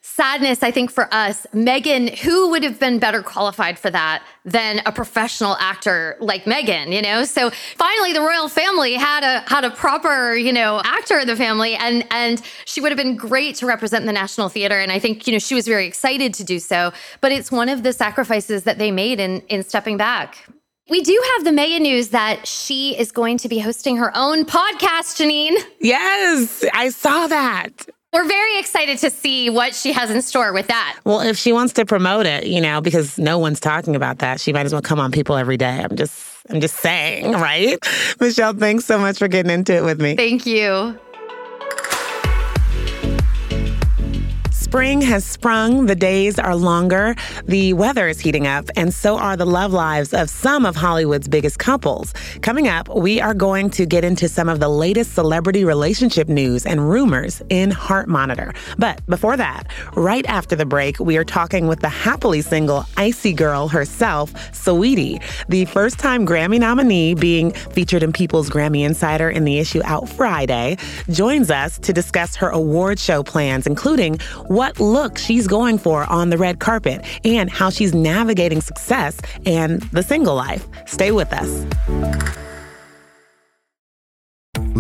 sadness, 0.02 0.64
I 0.64 0.72
think, 0.72 0.92
for 0.92 1.08
us, 1.14 1.46
Meghan, 1.54 2.18
who 2.18 2.50
would 2.50 2.64
have 2.64 2.80
been 2.80 3.00
better 3.00 3.22
qualified 3.22 3.78
for 3.78 3.90
that 3.92 4.24
than 4.44 4.82
a 4.86 4.92
professional 4.92 5.56
actor 5.58 6.18
like 6.20 6.46
Meghan, 6.46 6.94
you 6.94 7.02
know? 7.02 7.24
So 7.24 7.52
finally 7.78 8.12
the 8.12 8.22
royal 8.22 8.50
family 8.50 8.94
had 8.96 9.24
a 9.24 9.48
had 9.48 9.64
a 9.64 9.70
proper, 9.70 10.36
you 10.36 10.52
know, 10.52 10.82
actor 10.84 11.20
in 11.20 11.28
the 11.28 11.36
family 11.36 11.76
and 11.76 12.06
and 12.12 12.42
she 12.66 12.82
would 12.82 12.92
have 12.92 12.98
been 12.98 13.16
great 13.16 13.56
to 13.58 13.66
represent 13.66 14.06
the 14.06 14.14
National 14.14 14.50
Theater. 14.50 14.80
And 14.80 14.92
I 14.92 15.00
think, 15.00 15.28
you 15.28 15.34
know, 15.34 15.40
she 15.40 15.56
was 15.56 15.68
very 15.68 15.86
excited 15.86 16.34
to 16.36 16.44
do 16.44 16.60
so. 16.60 16.92
But 17.22 17.32
it's 17.32 17.52
one 17.52 17.70
of 17.70 17.84
the 17.84 17.94
sacrifices 17.94 18.64
that 18.64 18.80
they 18.80 18.92
made 18.92 19.20
in 19.20 19.42
in 19.42 19.64
stepping 19.64 19.98
back. 19.98 20.48
We 20.90 21.02
do 21.02 21.24
have 21.36 21.46
the 21.46 21.54
mega 21.54 21.80
news 21.80 22.10
that 22.10 22.46
she 22.48 22.98
is 22.98 23.12
going 23.12 23.38
to 23.38 23.48
be 23.48 23.60
hosting 23.60 23.98
her 23.98 24.12
own 24.14 24.46
podcast, 24.46 25.22
Janine. 25.22 25.56
Yes, 25.80 26.66
I 26.74 26.90
saw 26.90 27.28
that. 27.28 27.88
We're 28.14 28.28
very 28.28 28.60
excited 28.60 28.98
to 29.00 29.10
see 29.10 29.50
what 29.50 29.74
she 29.74 29.94
has 29.94 30.12
in 30.12 30.22
store 30.22 30.52
with 30.52 30.68
that. 30.68 31.00
Well, 31.06 31.22
if 31.22 31.38
she 31.38 31.54
wants 31.54 31.72
to 31.74 31.86
promote 31.86 32.26
it, 32.26 32.46
you 32.46 32.60
know, 32.60 32.82
because 32.82 33.18
no 33.18 33.40
one's 33.40 33.62
talking 33.62 33.96
about 33.96 34.20
that, 34.20 34.42
she 34.42 34.52
might 34.52 34.66
as 34.66 34.74
well 34.74 34.82
come 34.82 35.00
on 35.00 35.14
People 35.14 35.38
Every 35.38 35.56
Day. 35.56 35.80
I'm 35.82 35.96
just 35.96 36.14
I'm 36.50 36.60
just 36.60 36.76
saying, 36.78 37.32
right? 37.32 37.80
Michelle, 38.20 38.54
thanks 38.54 38.84
so 38.84 38.98
much 39.00 39.18
for 39.18 39.30
getting 39.30 39.52
into 39.52 39.74
it 39.74 39.84
with 39.86 40.02
me. 40.02 40.18
Thank 40.18 40.46
you. 40.46 41.00
Spring 44.72 45.02
has 45.02 45.26
sprung, 45.26 45.88
the 45.88 45.96
days 45.98 46.40
are 46.40 46.56
longer, 46.56 47.14
the 47.44 47.74
weather 47.74 48.08
is 48.08 48.22
heating 48.22 48.48
up, 48.48 48.70
and 48.78 48.94
so 48.94 49.18
are 49.18 49.36
the 49.36 49.46
love 49.46 49.74
lives 49.74 50.14
of 50.14 50.30
some 50.30 50.66
of 50.66 50.78
Hollywood's 50.78 51.28
biggest 51.28 51.60
couples. 51.60 52.14
Coming 52.42 52.70
up, 52.70 52.88
we 52.88 53.20
are 53.20 53.34
going 53.34 53.70
to 53.72 53.86
get 53.86 54.06
into 54.06 54.30
some 54.30 54.48
of 54.48 54.62
the 54.62 54.70
latest 54.70 55.14
celebrity 55.14 55.66
relationship 55.66 56.30
news 56.30 56.66
and 56.66 56.90
rumors 56.90 57.42
in 57.50 57.70
Heart 57.70 58.08
Monitor. 58.08 58.54
But 58.78 59.06
before 59.08 59.36
that, 59.36 59.68
right 59.98 60.26
after 60.28 60.56
the 60.56 60.66
break, 60.66 61.02
we 61.02 61.18
are 61.18 61.26
talking 61.26 61.68
with 61.68 61.82
the 61.82 61.90
happily 61.90 62.42
single 62.42 62.86
icy 62.96 63.34
girl 63.34 63.68
herself, 63.68 64.34
Saweetie, 64.54 65.22
the 65.50 65.66
first 65.66 66.00
time 66.00 66.26
Grammy 66.26 66.62
nominee 66.62 67.14
being 67.14 67.52
featured 67.52 68.04
in 68.04 68.14
People's 68.14 68.50
Grammy 68.50 68.86
Insider 68.86 69.30
in 69.30 69.44
the 69.44 69.60
issue 69.60 69.82
out 69.84 70.08
Friday, 70.08 70.78
joins 71.10 71.52
us 71.52 71.78
to 71.80 71.92
discuss 71.92 72.38
her 72.38 72.48
award 72.48 73.00
show 73.00 73.22
plans, 73.22 73.68
including 73.68 74.18
what 74.48 74.61
look 74.80 75.18
she's 75.18 75.48
going 75.48 75.78
for 75.78 76.04
on 76.06 76.30
the 76.30 76.38
red 76.38 76.60
carpet 76.60 77.04
and 77.24 77.50
how 77.50 77.70
she's 77.70 77.94
navigating 77.94 78.62
success 78.62 79.20
and 79.46 79.82
the 79.92 80.04
single 80.04 80.36
life. 80.36 80.68
Stay 80.86 81.12
with 81.12 81.34
us. 81.34 82.51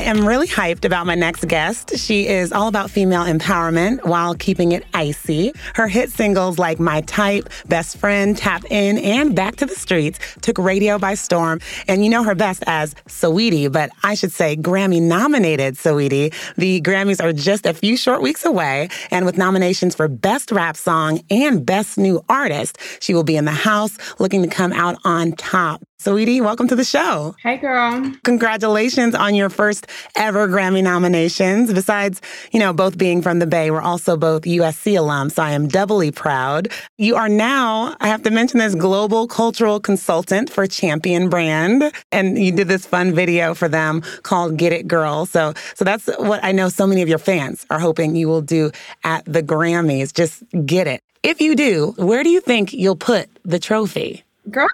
I 0.00 0.04
am 0.04 0.26
really 0.26 0.46
hyped 0.46 0.86
about 0.86 1.04
my 1.04 1.14
next 1.14 1.46
guest. 1.46 1.98
She 1.98 2.26
is 2.26 2.52
all 2.52 2.68
about 2.68 2.90
female 2.90 3.24
empowerment 3.24 4.02
while 4.06 4.34
keeping 4.34 4.72
it 4.72 4.82
icy. 4.94 5.52
Her 5.74 5.88
hit 5.88 6.08
singles 6.08 6.58
like 6.58 6.80
My 6.80 7.02
Type, 7.02 7.50
Best 7.68 7.98
Friend, 7.98 8.34
Tap 8.34 8.64
In, 8.70 8.96
and 8.96 9.36
Back 9.36 9.56
to 9.56 9.66
the 9.66 9.74
Streets 9.74 10.18
took 10.40 10.56
radio 10.56 10.98
by 10.98 11.12
storm. 11.12 11.60
And 11.86 12.02
you 12.02 12.08
know 12.08 12.22
her 12.22 12.34
best 12.34 12.64
as 12.66 12.94
Saweetie, 13.08 13.70
but 13.70 13.90
I 14.02 14.14
should 14.14 14.32
say 14.32 14.56
Grammy 14.56 15.02
nominated 15.02 15.74
Saweetie. 15.74 16.32
The 16.56 16.80
Grammys 16.80 17.22
are 17.22 17.34
just 17.34 17.66
a 17.66 17.74
few 17.74 17.98
short 17.98 18.22
weeks 18.22 18.46
away, 18.46 18.88
and 19.10 19.26
with 19.26 19.36
nominations 19.36 19.94
for 19.94 20.08
Best 20.08 20.50
Rap 20.50 20.78
Song 20.78 21.20
and 21.28 21.66
Best 21.66 21.98
New 21.98 22.24
Artist, 22.26 22.78
she 23.00 23.12
will 23.12 23.22
be 23.22 23.36
in 23.36 23.44
the 23.44 23.50
house 23.50 23.98
looking 24.18 24.40
to 24.40 24.48
come 24.48 24.72
out 24.72 24.96
on 25.04 25.32
top. 25.32 25.82
Saweetie, 26.00 26.40
welcome 26.40 26.66
to 26.66 26.74
the 26.74 26.82
show. 26.82 27.36
Hey, 27.42 27.58
girl. 27.58 28.10
Congratulations 28.24 29.14
on 29.14 29.34
your 29.34 29.50
first 29.50 29.86
ever 30.16 30.48
Grammy 30.48 30.82
nominations. 30.82 31.74
Besides, 31.74 32.22
you 32.52 32.58
know, 32.58 32.72
both 32.72 32.96
being 32.96 33.20
from 33.20 33.38
the 33.38 33.46
Bay, 33.46 33.70
we're 33.70 33.82
also 33.82 34.16
both 34.16 34.44
USC 34.44 34.94
alums, 34.94 35.32
so 35.32 35.42
I 35.42 35.50
am 35.50 35.68
doubly 35.68 36.10
proud. 36.10 36.68
You 36.96 37.16
are 37.16 37.28
now, 37.28 37.96
I 38.00 38.08
have 38.08 38.22
to 38.22 38.30
mention 38.30 38.60
this, 38.60 38.74
global 38.74 39.28
cultural 39.28 39.78
consultant 39.78 40.48
for 40.48 40.66
Champion 40.66 41.28
Brand, 41.28 41.92
and 42.10 42.38
you 42.38 42.50
did 42.50 42.68
this 42.68 42.86
fun 42.86 43.12
video 43.12 43.52
for 43.52 43.68
them 43.68 44.00
called 44.22 44.56
Get 44.56 44.72
It 44.72 44.88
Girl. 44.88 45.26
So, 45.26 45.52
so 45.74 45.84
that's 45.84 46.06
what 46.16 46.42
I 46.42 46.52
know 46.52 46.70
so 46.70 46.86
many 46.86 47.02
of 47.02 47.10
your 47.10 47.18
fans 47.18 47.66
are 47.68 47.78
hoping 47.78 48.16
you 48.16 48.26
will 48.26 48.40
do 48.40 48.70
at 49.04 49.26
the 49.26 49.42
Grammys. 49.42 50.14
Just 50.14 50.44
get 50.64 50.86
it. 50.86 51.02
If 51.22 51.42
you 51.42 51.54
do, 51.54 51.92
where 51.98 52.22
do 52.22 52.30
you 52.30 52.40
think 52.40 52.72
you'll 52.72 52.96
put 52.96 53.28
the 53.44 53.58
trophy? 53.58 54.24
Girl, 54.50 54.66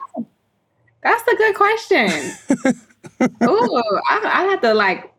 that's 1.07 1.29
a 1.29 1.37
good 1.37 1.55
question. 1.55 2.11
Ooh, 3.49 3.83
I, 4.09 4.21
I 4.25 4.45
have 4.51 4.61
to 4.63 4.75
like 4.75 5.13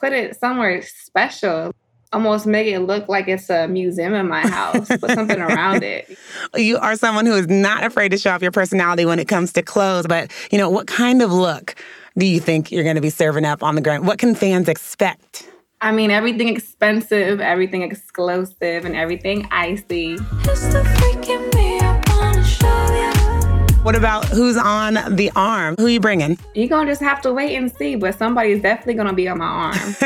put 0.00 0.12
it 0.12 0.38
somewhere 0.38 0.82
special. 0.82 1.72
Almost 2.12 2.46
make 2.46 2.66
it 2.68 2.80
look 2.80 3.08
like 3.08 3.28
it's 3.28 3.50
a 3.50 3.66
museum 3.66 4.14
in 4.14 4.28
my 4.28 4.40
house. 4.40 4.88
Put 4.88 5.10
something 5.10 5.40
around 5.40 5.82
it. 5.82 6.16
You 6.54 6.78
are 6.78 6.96
someone 6.96 7.26
who 7.26 7.34
is 7.34 7.48
not 7.48 7.84
afraid 7.84 8.10
to 8.10 8.18
show 8.18 8.30
off 8.30 8.40
your 8.40 8.52
personality 8.52 9.04
when 9.04 9.18
it 9.18 9.26
comes 9.26 9.52
to 9.54 9.62
clothes. 9.62 10.06
But 10.06 10.30
you 10.50 10.58
know, 10.58 10.70
what 10.70 10.86
kind 10.86 11.20
of 11.20 11.32
look 11.32 11.74
do 12.16 12.24
you 12.24 12.40
think 12.40 12.70
you're 12.72 12.84
going 12.84 12.94
to 12.94 13.02
be 13.02 13.10
serving 13.10 13.44
up 13.44 13.62
on 13.62 13.74
the 13.74 13.80
ground? 13.80 14.06
What 14.06 14.18
can 14.18 14.34
fans 14.34 14.68
expect? 14.68 15.50
I 15.82 15.92
mean, 15.92 16.10
everything 16.10 16.48
expensive, 16.48 17.40
everything 17.40 17.82
exclusive, 17.82 18.86
and 18.86 18.96
everything 18.96 19.46
icy. 19.50 20.16
What 23.86 23.94
about 23.94 24.24
who's 24.24 24.56
on 24.56 24.94
the 25.14 25.30
arm? 25.36 25.76
Who 25.78 25.86
you 25.86 26.00
bringing? 26.00 26.36
You're 26.56 26.66
going 26.66 26.86
to 26.86 26.90
just 26.90 27.02
have 27.02 27.22
to 27.22 27.32
wait 27.32 27.54
and 27.54 27.72
see, 27.72 27.94
but 27.94 28.18
somebody's 28.18 28.60
definitely 28.60 28.94
going 28.94 29.06
to 29.06 29.12
be 29.12 29.28
on 29.28 29.38
my 29.38 29.44
arm. 29.44 29.76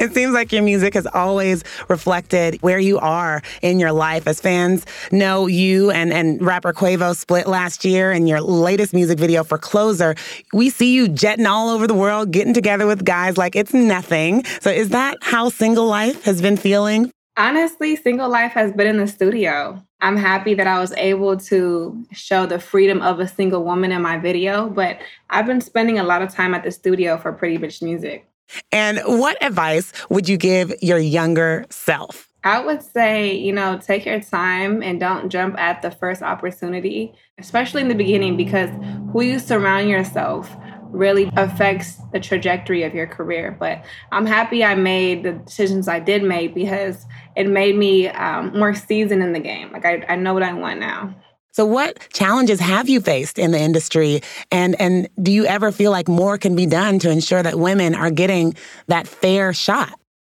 it 0.00 0.12
seems 0.12 0.34
like 0.34 0.50
your 0.50 0.64
music 0.64 0.94
has 0.94 1.06
always 1.14 1.62
reflected 1.86 2.60
where 2.60 2.80
you 2.80 2.98
are 2.98 3.40
in 3.62 3.78
your 3.78 3.92
life. 3.92 4.26
As 4.26 4.40
fans 4.40 4.84
know 5.12 5.46
you 5.46 5.92
and, 5.92 6.12
and 6.12 6.42
rapper 6.42 6.72
Quavo 6.72 7.14
split 7.14 7.46
last 7.46 7.84
year 7.84 8.10
and 8.10 8.28
your 8.28 8.40
latest 8.40 8.94
music 8.94 9.20
video 9.20 9.44
for 9.44 9.56
Closer, 9.56 10.16
we 10.52 10.70
see 10.70 10.92
you 10.92 11.06
jetting 11.06 11.46
all 11.46 11.68
over 11.68 11.86
the 11.86 11.94
world, 11.94 12.32
getting 12.32 12.52
together 12.52 12.84
with 12.84 13.04
guys 13.04 13.38
like 13.38 13.54
it's 13.54 13.72
nothing. 13.72 14.44
So 14.60 14.70
is 14.70 14.88
that 14.88 15.18
how 15.22 15.50
single 15.50 15.86
life 15.86 16.24
has 16.24 16.42
been 16.42 16.56
feeling? 16.56 17.12
Honestly, 17.40 17.96
single 17.96 18.28
life 18.28 18.52
has 18.52 18.70
been 18.70 18.86
in 18.86 18.98
the 18.98 19.06
studio. 19.06 19.82
I'm 20.02 20.18
happy 20.18 20.52
that 20.52 20.66
I 20.66 20.78
was 20.78 20.92
able 20.98 21.38
to 21.38 22.04
show 22.12 22.44
the 22.44 22.58
freedom 22.58 23.00
of 23.00 23.18
a 23.18 23.26
single 23.26 23.64
woman 23.64 23.92
in 23.92 24.02
my 24.02 24.18
video, 24.18 24.68
but 24.68 24.98
I've 25.30 25.46
been 25.46 25.62
spending 25.62 25.98
a 25.98 26.02
lot 26.02 26.20
of 26.20 26.34
time 26.34 26.52
at 26.52 26.64
the 26.64 26.70
studio 26.70 27.16
for 27.16 27.32
Pretty 27.32 27.56
Bitch 27.56 27.80
Music. 27.80 28.28
And 28.70 29.00
what 29.06 29.42
advice 29.42 29.90
would 30.10 30.28
you 30.28 30.36
give 30.36 30.74
your 30.82 30.98
younger 30.98 31.64
self? 31.70 32.28
I 32.44 32.60
would 32.60 32.82
say, 32.82 33.34
you 33.34 33.54
know, 33.54 33.78
take 33.78 34.04
your 34.04 34.20
time 34.20 34.82
and 34.82 35.00
don't 35.00 35.30
jump 35.30 35.58
at 35.58 35.80
the 35.80 35.90
first 35.90 36.20
opportunity, 36.20 37.14
especially 37.38 37.80
in 37.80 37.88
the 37.88 37.94
beginning, 37.94 38.36
because 38.36 38.68
who 39.14 39.22
you 39.22 39.38
surround 39.38 39.88
yourself 39.88 40.54
really 40.90 41.30
affects 41.36 41.96
the 42.12 42.20
trajectory 42.20 42.82
of 42.82 42.94
your 42.94 43.06
career. 43.06 43.56
But 43.58 43.84
I'm 44.12 44.26
happy 44.26 44.64
I 44.64 44.74
made 44.74 45.22
the 45.22 45.32
decisions 45.32 45.88
I 45.88 46.00
did 46.00 46.22
make 46.22 46.54
because 46.54 47.06
it 47.36 47.48
made 47.48 47.76
me 47.76 48.08
um, 48.08 48.58
more 48.58 48.74
seasoned 48.74 49.22
in 49.22 49.32
the 49.32 49.40
game. 49.40 49.72
Like 49.72 49.84
I, 49.84 50.04
I 50.08 50.16
know 50.16 50.34
what 50.34 50.42
I 50.42 50.52
want 50.52 50.80
now. 50.80 51.14
So 51.52 51.64
what 51.64 51.98
challenges 52.12 52.60
have 52.60 52.88
you 52.88 53.00
faced 53.00 53.38
in 53.38 53.50
the 53.50 53.58
industry 53.58 54.20
and 54.52 54.80
and 54.80 55.08
do 55.20 55.32
you 55.32 55.46
ever 55.46 55.72
feel 55.72 55.90
like 55.90 56.08
more 56.08 56.38
can 56.38 56.54
be 56.54 56.66
done 56.66 56.98
to 57.00 57.10
ensure 57.10 57.42
that 57.42 57.58
women 57.58 57.94
are 57.94 58.10
getting 58.10 58.54
that 58.86 59.08
fair 59.08 59.52
shot? 59.52 59.98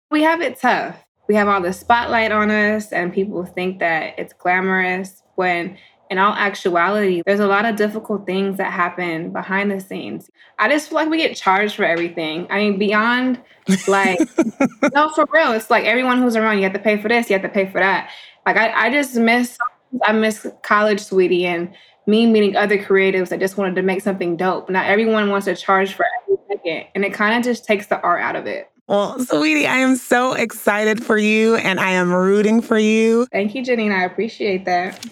We 0.09 0.23
have 0.23 0.41
it 0.41 0.59
tough. 0.59 0.97
We 1.27 1.35
have 1.35 1.47
all 1.47 1.61
the 1.61 1.73
spotlight 1.73 2.31
on 2.31 2.49
us 2.49 2.91
and 2.91 3.13
people 3.13 3.45
think 3.45 3.79
that 3.79 4.17
it's 4.17 4.33
glamorous 4.33 5.21
when 5.35 5.77
in 6.11 6.17
all 6.17 6.33
actuality, 6.33 7.23
there's 7.25 7.39
a 7.39 7.47
lot 7.47 7.63
of 7.63 7.77
difficult 7.77 8.25
things 8.25 8.57
that 8.57 8.73
happen 8.73 9.31
behind 9.31 9.71
the 9.71 9.79
scenes. 9.79 10.29
I 10.59 10.67
just 10.67 10.89
feel 10.89 10.97
like 10.97 11.09
we 11.09 11.15
get 11.17 11.37
charged 11.37 11.73
for 11.73 11.85
everything. 11.85 12.47
I 12.49 12.57
mean, 12.57 12.77
beyond 12.77 13.39
like, 13.87 14.19
no, 14.93 15.09
for 15.15 15.25
real, 15.31 15.53
it's 15.53 15.69
like 15.69 15.85
everyone 15.85 16.21
who's 16.21 16.35
around, 16.35 16.57
you 16.57 16.63
have 16.63 16.73
to 16.73 16.79
pay 16.79 17.01
for 17.01 17.07
this, 17.07 17.29
you 17.29 17.33
have 17.33 17.43
to 17.43 17.49
pay 17.49 17.65
for 17.65 17.79
that. 17.79 18.09
Like, 18.45 18.57
I, 18.57 18.87
I 18.87 18.91
just 18.91 19.15
miss, 19.15 19.57
I 20.03 20.11
miss 20.11 20.45
college, 20.63 20.99
Saweetie, 20.99 21.43
and 21.43 21.73
me 22.07 22.27
meeting 22.27 22.57
other 22.57 22.77
creatives 22.77 23.29
that 23.29 23.39
just 23.39 23.55
wanted 23.55 23.75
to 23.75 23.81
make 23.81 24.01
something 24.01 24.35
dope. 24.35 24.69
Not 24.69 24.87
everyone 24.87 25.29
wants 25.29 25.45
to 25.45 25.55
charge 25.55 25.93
for 25.93 26.05
every 26.23 26.43
second, 26.49 26.87
and 26.93 27.05
it 27.05 27.13
kind 27.13 27.37
of 27.37 27.43
just 27.45 27.63
takes 27.63 27.87
the 27.87 28.01
art 28.01 28.21
out 28.21 28.35
of 28.35 28.47
it. 28.47 28.69
Well, 28.87 29.15
Saweetie, 29.19 29.65
I 29.65 29.77
am 29.77 29.95
so 29.95 30.33
excited 30.33 31.01
for 31.01 31.17
you 31.17 31.55
and 31.55 31.79
I 31.79 31.91
am 31.91 32.11
rooting 32.11 32.61
for 32.61 32.77
you. 32.77 33.25
Thank 33.31 33.55
you, 33.55 33.63
Janine. 33.63 33.97
I 33.97 34.03
appreciate 34.03 34.65
that. 34.65 35.07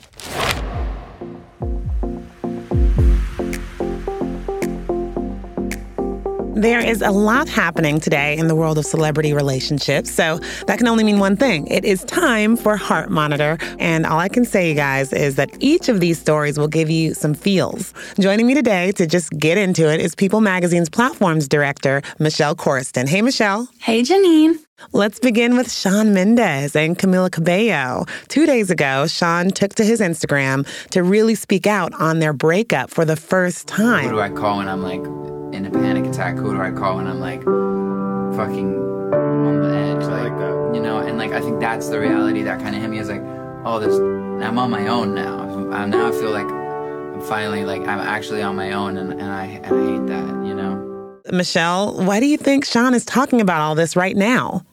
There 6.59 6.85
is 6.85 7.01
a 7.01 7.11
lot 7.11 7.47
happening 7.47 8.01
today 8.01 8.35
in 8.37 8.49
the 8.49 8.55
world 8.55 8.77
of 8.77 8.85
celebrity 8.85 9.31
relationships, 9.31 10.11
so 10.11 10.41
that 10.67 10.77
can 10.77 10.89
only 10.89 11.05
mean 11.05 11.17
one 11.17 11.37
thing. 11.37 11.65
It 11.67 11.85
is 11.85 12.03
time 12.03 12.57
for 12.57 12.75
Heart 12.75 13.09
Monitor, 13.09 13.57
and 13.79 14.05
all 14.05 14.19
I 14.19 14.27
can 14.27 14.43
say, 14.43 14.67
you 14.67 14.75
guys, 14.75 15.13
is 15.13 15.35
that 15.35 15.55
each 15.61 15.87
of 15.87 16.01
these 16.01 16.19
stories 16.19 16.59
will 16.59 16.67
give 16.67 16.89
you 16.89 17.13
some 17.13 17.33
feels. 17.33 17.93
Joining 18.19 18.45
me 18.45 18.55
today 18.55 18.91
to 18.97 19.07
just 19.07 19.31
get 19.39 19.57
into 19.57 19.89
it 19.89 20.01
is 20.01 20.15
People 20.15 20.41
Magazine's 20.41 20.89
Platforms 20.89 21.47
Director, 21.47 22.01
Michelle 22.19 22.57
Coriston. 22.57 23.07
Hey, 23.07 23.21
Michelle. 23.21 23.69
Hey, 23.79 24.01
Janine. 24.01 24.57
Let's 24.91 25.19
begin 25.19 25.55
with 25.55 25.71
Shawn 25.71 26.13
Mendes 26.13 26.75
and 26.75 26.99
Camila 26.99 27.31
Cabello. 27.31 28.05
Two 28.27 28.45
days 28.45 28.69
ago, 28.69 29.07
Shawn 29.07 29.51
took 29.51 29.75
to 29.75 29.85
his 29.85 30.01
Instagram 30.01 30.67
to 30.89 31.03
really 31.03 31.35
speak 31.35 31.67
out 31.67 31.93
on 31.93 32.19
their 32.19 32.33
breakup 32.33 32.89
for 32.89 33.05
the 33.05 33.15
first 33.15 33.65
time. 33.65 34.03
Who 34.03 34.11
do 34.11 34.19
I 34.19 34.29
call 34.29 34.57
when 34.57 34.67
I'm 34.67 34.83
like 34.83 35.05
in 35.53 35.65
a 36.09 36.15
panic 36.15 36.35
attack? 36.35 36.35
Who 36.35 36.53
do 36.53 36.61
I 36.61 36.71
call 36.71 36.97
when 36.97 37.07
I'm 37.07 37.19
like 37.19 37.43
fucking 37.43 38.75
on 38.75 39.61
the 39.61 39.75
edge? 39.75 40.03
Like, 40.03 40.31
like 40.31 40.75
you 40.75 40.81
know, 40.81 40.99
and 40.99 41.17
like 41.17 41.31
I 41.31 41.41
think 41.41 41.59
that's 41.59 41.89
the 41.89 41.99
reality 41.99 42.43
that 42.43 42.59
kind 42.59 42.75
of 42.75 42.81
hit 42.81 42.89
me. 42.89 42.99
Is 42.99 43.09
like, 43.09 43.21
oh, 43.65 43.79
this. 43.79 43.95
I'm 43.95 44.57
on 44.57 44.71
my 44.71 44.87
own 44.87 45.13
now. 45.13 45.41
I, 45.71 45.85
Now 45.85 46.07
I 46.07 46.11
feel 46.11 46.31
like 46.31 46.47
I'm 46.47 47.21
finally 47.21 47.65
like 47.65 47.81
I'm 47.81 47.99
actually 47.99 48.41
on 48.41 48.55
my 48.55 48.71
own, 48.71 48.97
and, 48.97 49.11
and 49.11 49.23
I 49.23 49.45
and 49.45 49.75
I 49.75 49.91
hate 49.91 50.07
that. 50.07 50.47
You 50.47 50.55
know. 50.55 51.21
Michelle, 51.31 51.93
why 52.03 52.19
do 52.19 52.25
you 52.25 52.37
think 52.37 52.65
Shawn 52.65 52.93
is 52.93 53.05
talking 53.05 53.41
about 53.41 53.61
all 53.61 53.75
this 53.75 53.95
right 53.95 54.15
now? 54.15 54.65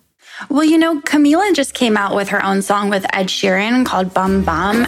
Well, 0.51 0.65
you 0.65 0.79
know, 0.79 1.01
Camila 1.01 1.55
just 1.55 1.75
came 1.75 1.97
out 1.97 2.15
with 2.15 2.29
her 2.29 2.45
own 2.45 2.61
song 2.63 2.91
with 2.91 3.07
Ed 3.13 3.27
Sheeran 3.27 3.87
called 3.87 4.13
Bam 4.13 4.45
Bam. 4.45 4.87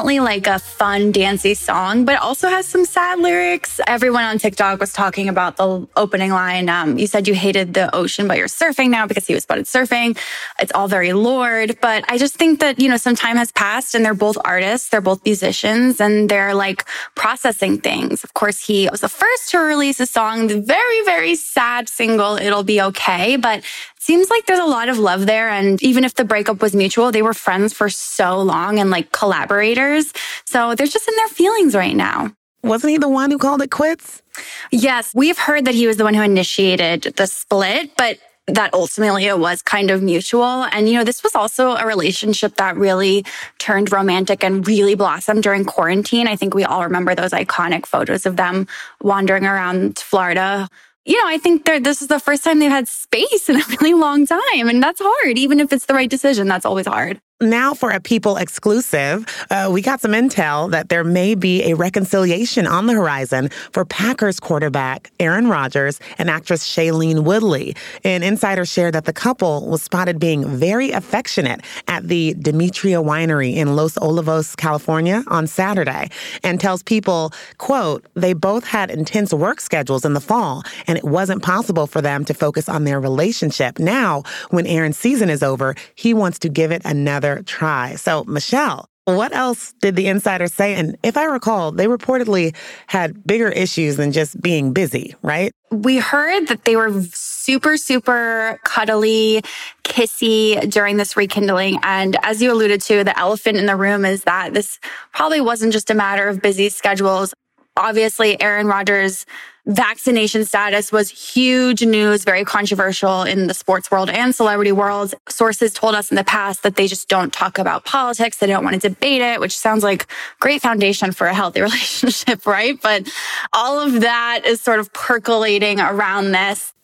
Definitely 0.00 0.20
like 0.20 0.46
a 0.46 0.58
fun, 0.58 1.12
dancey 1.12 1.52
song, 1.52 2.06
but 2.06 2.18
also 2.22 2.48
has 2.48 2.64
some 2.64 2.86
sad 2.86 3.18
lyrics. 3.18 3.80
Everyone 3.86 4.24
on 4.24 4.38
TikTok 4.38 4.80
was 4.80 4.94
talking 4.94 5.28
about 5.28 5.58
the 5.58 5.86
opening 5.94 6.30
line. 6.30 6.70
Um, 6.70 6.96
you 6.96 7.06
said 7.06 7.28
you 7.28 7.34
hated 7.34 7.74
the 7.74 7.94
ocean, 7.94 8.26
but 8.26 8.38
you're 8.38 8.46
surfing 8.46 8.88
now 8.88 9.06
because 9.06 9.26
he 9.26 9.34
was 9.34 9.42
spotted 9.42 9.66
surfing. 9.66 10.16
It's 10.58 10.72
all 10.72 10.88
very 10.88 11.12
Lorde. 11.12 11.76
but 11.82 12.02
I 12.08 12.16
just 12.16 12.36
think 12.36 12.60
that, 12.60 12.80
you 12.80 12.88
know, 12.88 12.96
some 12.96 13.14
time 13.14 13.36
has 13.36 13.52
passed 13.52 13.94
and 13.94 14.02
they're 14.02 14.14
both 14.14 14.38
artists, 14.42 14.88
they're 14.88 15.02
both 15.02 15.22
musicians, 15.22 16.00
and 16.00 16.30
they're 16.30 16.54
like 16.54 16.86
processing 17.14 17.78
things. 17.78 18.24
Of 18.24 18.32
course, 18.32 18.64
he 18.64 18.88
was 18.90 19.02
the 19.02 19.08
first 19.10 19.50
to 19.50 19.58
release 19.58 20.00
a 20.00 20.06
song, 20.06 20.46
the 20.46 20.62
very, 20.62 21.04
very 21.04 21.34
sad 21.34 21.90
single, 21.90 22.36
It'll 22.36 22.62
Be 22.62 22.80
Okay, 22.80 23.36
but 23.36 23.62
seems 24.00 24.30
like 24.30 24.46
there's 24.46 24.58
a 24.58 24.64
lot 24.64 24.88
of 24.88 24.98
love 24.98 25.26
there. 25.26 25.48
And 25.50 25.80
even 25.82 26.04
if 26.04 26.14
the 26.14 26.24
breakup 26.24 26.60
was 26.60 26.74
mutual, 26.74 27.12
they 27.12 27.22
were 27.22 27.34
friends 27.34 27.72
for 27.72 27.88
so 27.88 28.40
long 28.40 28.78
and 28.80 28.90
like 28.90 29.12
collaborators. 29.12 30.12
So 30.46 30.74
they're 30.74 30.86
just 30.86 31.06
in 31.06 31.14
their 31.16 31.28
feelings 31.28 31.74
right 31.76 31.94
now. 31.94 32.34
Wasn't 32.62 32.90
he 32.90 32.98
the 32.98 33.08
one 33.08 33.30
who 33.30 33.38
called 33.38 33.62
it 33.62 33.70
quits? 33.70 34.22
Yes, 34.70 35.14
we've 35.14 35.38
heard 35.38 35.66
that 35.66 35.74
he 35.74 35.86
was 35.86 35.96
the 35.98 36.04
one 36.04 36.14
who 36.14 36.22
initiated 36.22 37.14
the 37.16 37.26
split, 37.26 37.96
but 37.96 38.18
that 38.46 38.74
ultimately 38.74 39.26
it 39.26 39.38
was 39.38 39.62
kind 39.62 39.90
of 39.90 40.02
mutual. 40.02 40.64
And, 40.64 40.88
you 40.88 40.94
know, 40.94 41.04
this 41.04 41.22
was 41.22 41.34
also 41.34 41.76
a 41.76 41.86
relationship 41.86 42.56
that 42.56 42.76
really 42.76 43.24
turned 43.58 43.92
romantic 43.92 44.42
and 44.42 44.66
really 44.66 44.94
blossomed 44.94 45.42
during 45.42 45.64
quarantine. 45.64 46.26
I 46.26 46.36
think 46.36 46.54
we 46.54 46.64
all 46.64 46.82
remember 46.82 47.14
those 47.14 47.30
iconic 47.30 47.86
photos 47.86 48.26
of 48.26 48.36
them 48.36 48.66
wandering 49.00 49.46
around 49.46 49.98
Florida 49.98 50.68
you 51.04 51.16
know, 51.16 51.28
I 51.28 51.38
think 51.38 51.64
this 51.64 52.02
is 52.02 52.08
the 52.08 52.20
first 52.20 52.44
time 52.44 52.58
they've 52.58 52.70
had 52.70 52.88
space 52.88 53.48
in 53.48 53.56
a 53.56 53.64
really 53.80 53.94
long 53.94 54.26
time. 54.26 54.68
And 54.68 54.82
that's 54.82 55.00
hard. 55.02 55.38
Even 55.38 55.60
if 55.60 55.72
it's 55.72 55.86
the 55.86 55.94
right 55.94 56.10
decision, 56.10 56.48
that's 56.48 56.66
always 56.66 56.86
hard. 56.86 57.20
Now, 57.42 57.72
for 57.72 57.88
a 57.88 58.00
People 58.00 58.36
exclusive, 58.36 59.24
uh, 59.48 59.70
we 59.72 59.80
got 59.80 60.02
some 60.02 60.10
intel 60.10 60.70
that 60.72 60.90
there 60.90 61.04
may 61.04 61.34
be 61.34 61.70
a 61.70 61.74
reconciliation 61.74 62.66
on 62.66 62.86
the 62.86 62.92
horizon 62.92 63.48
for 63.72 63.86
Packers 63.86 64.38
quarterback 64.38 65.10
Aaron 65.18 65.46
Rodgers 65.48 66.00
and 66.18 66.28
actress 66.28 66.62
Shailene 66.68 67.24
Woodley. 67.24 67.76
An 68.04 68.22
insider 68.22 68.66
shared 68.66 68.92
that 68.92 69.06
the 69.06 69.14
couple 69.14 69.66
was 69.70 69.80
spotted 69.80 70.20
being 70.20 70.44
very 70.44 70.90
affectionate 70.90 71.62
at 71.88 72.08
the 72.08 72.34
Demetria 72.34 72.98
Winery 72.98 73.54
in 73.54 73.74
Los 73.74 73.94
Olivos, 73.94 74.54
California 74.54 75.24
on 75.28 75.46
Saturday, 75.46 76.10
and 76.44 76.60
tells 76.60 76.82
people, 76.82 77.32
quote, 77.56 78.04
they 78.12 78.34
both 78.34 78.64
had 78.64 78.90
intense 78.90 79.32
work 79.32 79.62
schedules 79.62 80.04
in 80.04 80.12
the 80.12 80.20
fall, 80.20 80.62
and 80.86 80.98
it 80.98 81.04
wasn't 81.04 81.42
possible 81.42 81.86
for 81.86 82.02
them 82.02 82.22
to 82.26 82.34
focus 82.34 82.68
on 82.68 82.84
their 82.84 83.00
relationship. 83.00 83.78
Now, 83.78 84.24
when 84.50 84.66
Aaron's 84.66 84.98
season 84.98 85.30
is 85.30 85.42
over, 85.42 85.74
he 85.94 86.12
wants 86.12 86.38
to 86.40 86.50
give 86.50 86.70
it 86.70 86.82
another 86.84 87.29
another 87.30 87.42
try. 87.42 87.94
So, 87.96 88.24
Michelle, 88.24 88.86
what 89.04 89.34
else 89.34 89.74
did 89.80 89.96
the 89.96 90.06
insiders 90.06 90.52
say? 90.52 90.74
And 90.74 90.96
if 91.02 91.16
I 91.16 91.24
recall, 91.24 91.72
they 91.72 91.86
reportedly 91.86 92.54
had 92.86 93.26
bigger 93.26 93.48
issues 93.48 93.96
than 93.96 94.12
just 94.12 94.40
being 94.40 94.72
busy, 94.72 95.14
right? 95.22 95.52
We 95.72 95.98
heard 95.98 96.48
that 96.48 96.64
they 96.64 96.76
were 96.76 97.02
super, 97.12 97.76
super 97.76 98.60
cuddly, 98.64 99.42
kissy 99.84 100.70
during 100.70 100.96
this 100.96 101.16
rekindling. 101.16 101.78
And 101.82 102.16
as 102.22 102.40
you 102.40 102.52
alluded 102.52 102.80
to, 102.82 103.02
the 103.02 103.18
elephant 103.18 103.56
in 103.56 103.66
the 103.66 103.76
room 103.76 104.04
is 104.04 104.24
that 104.24 104.54
this 104.54 104.78
probably 105.12 105.40
wasn't 105.40 105.72
just 105.72 105.90
a 105.90 105.94
matter 105.94 106.28
of 106.28 106.40
busy 106.40 106.68
schedules. 106.68 107.34
Obviously, 107.80 108.40
Aaron 108.42 108.66
Rodgers 108.66 109.24
vaccination 109.66 110.44
status 110.44 110.92
was 110.92 111.08
huge 111.10 111.82
news, 111.82 112.24
very 112.24 112.44
controversial 112.44 113.22
in 113.22 113.46
the 113.46 113.54
sports 113.54 113.90
world 113.90 114.10
and 114.10 114.34
celebrity 114.34 114.72
world. 114.72 115.14
Sources 115.28 115.72
told 115.72 115.94
us 115.94 116.10
in 116.10 116.16
the 116.16 116.24
past 116.24 116.62
that 116.62 116.76
they 116.76 116.86
just 116.86 117.08
don't 117.08 117.32
talk 117.32 117.58
about 117.58 117.86
politics. 117.86 118.36
They 118.36 118.46
don't 118.46 118.64
want 118.64 118.80
to 118.80 118.88
debate 118.88 119.22
it, 119.22 119.40
which 119.40 119.56
sounds 119.56 119.82
like 119.82 120.06
great 120.40 120.60
foundation 120.60 121.10
for 121.12 121.26
a 121.26 121.34
healthy 121.34 121.60
relationship, 121.62 122.46
right? 122.46 122.80
But 122.80 123.08
all 123.54 123.80
of 123.80 124.02
that 124.02 124.42
is 124.44 124.60
sort 124.60 124.78
of 124.78 124.92
percolating 124.92 125.80
around 125.80 126.32
this. 126.32 126.74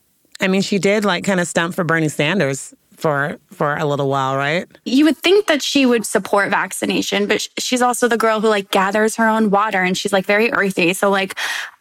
I 0.40 0.48
mean, 0.48 0.62
she 0.62 0.78
did 0.78 1.04
like 1.04 1.24
kind 1.24 1.40
of 1.40 1.46
stump 1.46 1.74
for 1.74 1.84
Bernie 1.84 2.08
Sanders 2.08 2.74
for 2.96 3.38
for 3.50 3.76
a 3.76 3.84
little 3.84 4.08
while, 4.08 4.36
right? 4.36 4.66
You 4.84 5.04
would 5.04 5.16
think 5.16 5.46
that 5.46 5.62
she 5.62 5.86
would 5.86 6.06
support 6.06 6.50
vaccination, 6.50 7.26
but 7.26 7.46
she's 7.58 7.82
also 7.82 8.08
the 8.08 8.16
girl 8.16 8.40
who 8.40 8.48
like 8.48 8.70
gathers 8.70 9.16
her 9.16 9.28
own 9.28 9.50
water 9.50 9.82
and 9.82 9.96
she's 9.96 10.12
like 10.12 10.26
very 10.26 10.52
earthy. 10.52 10.92
So 10.92 11.10
like 11.10 11.38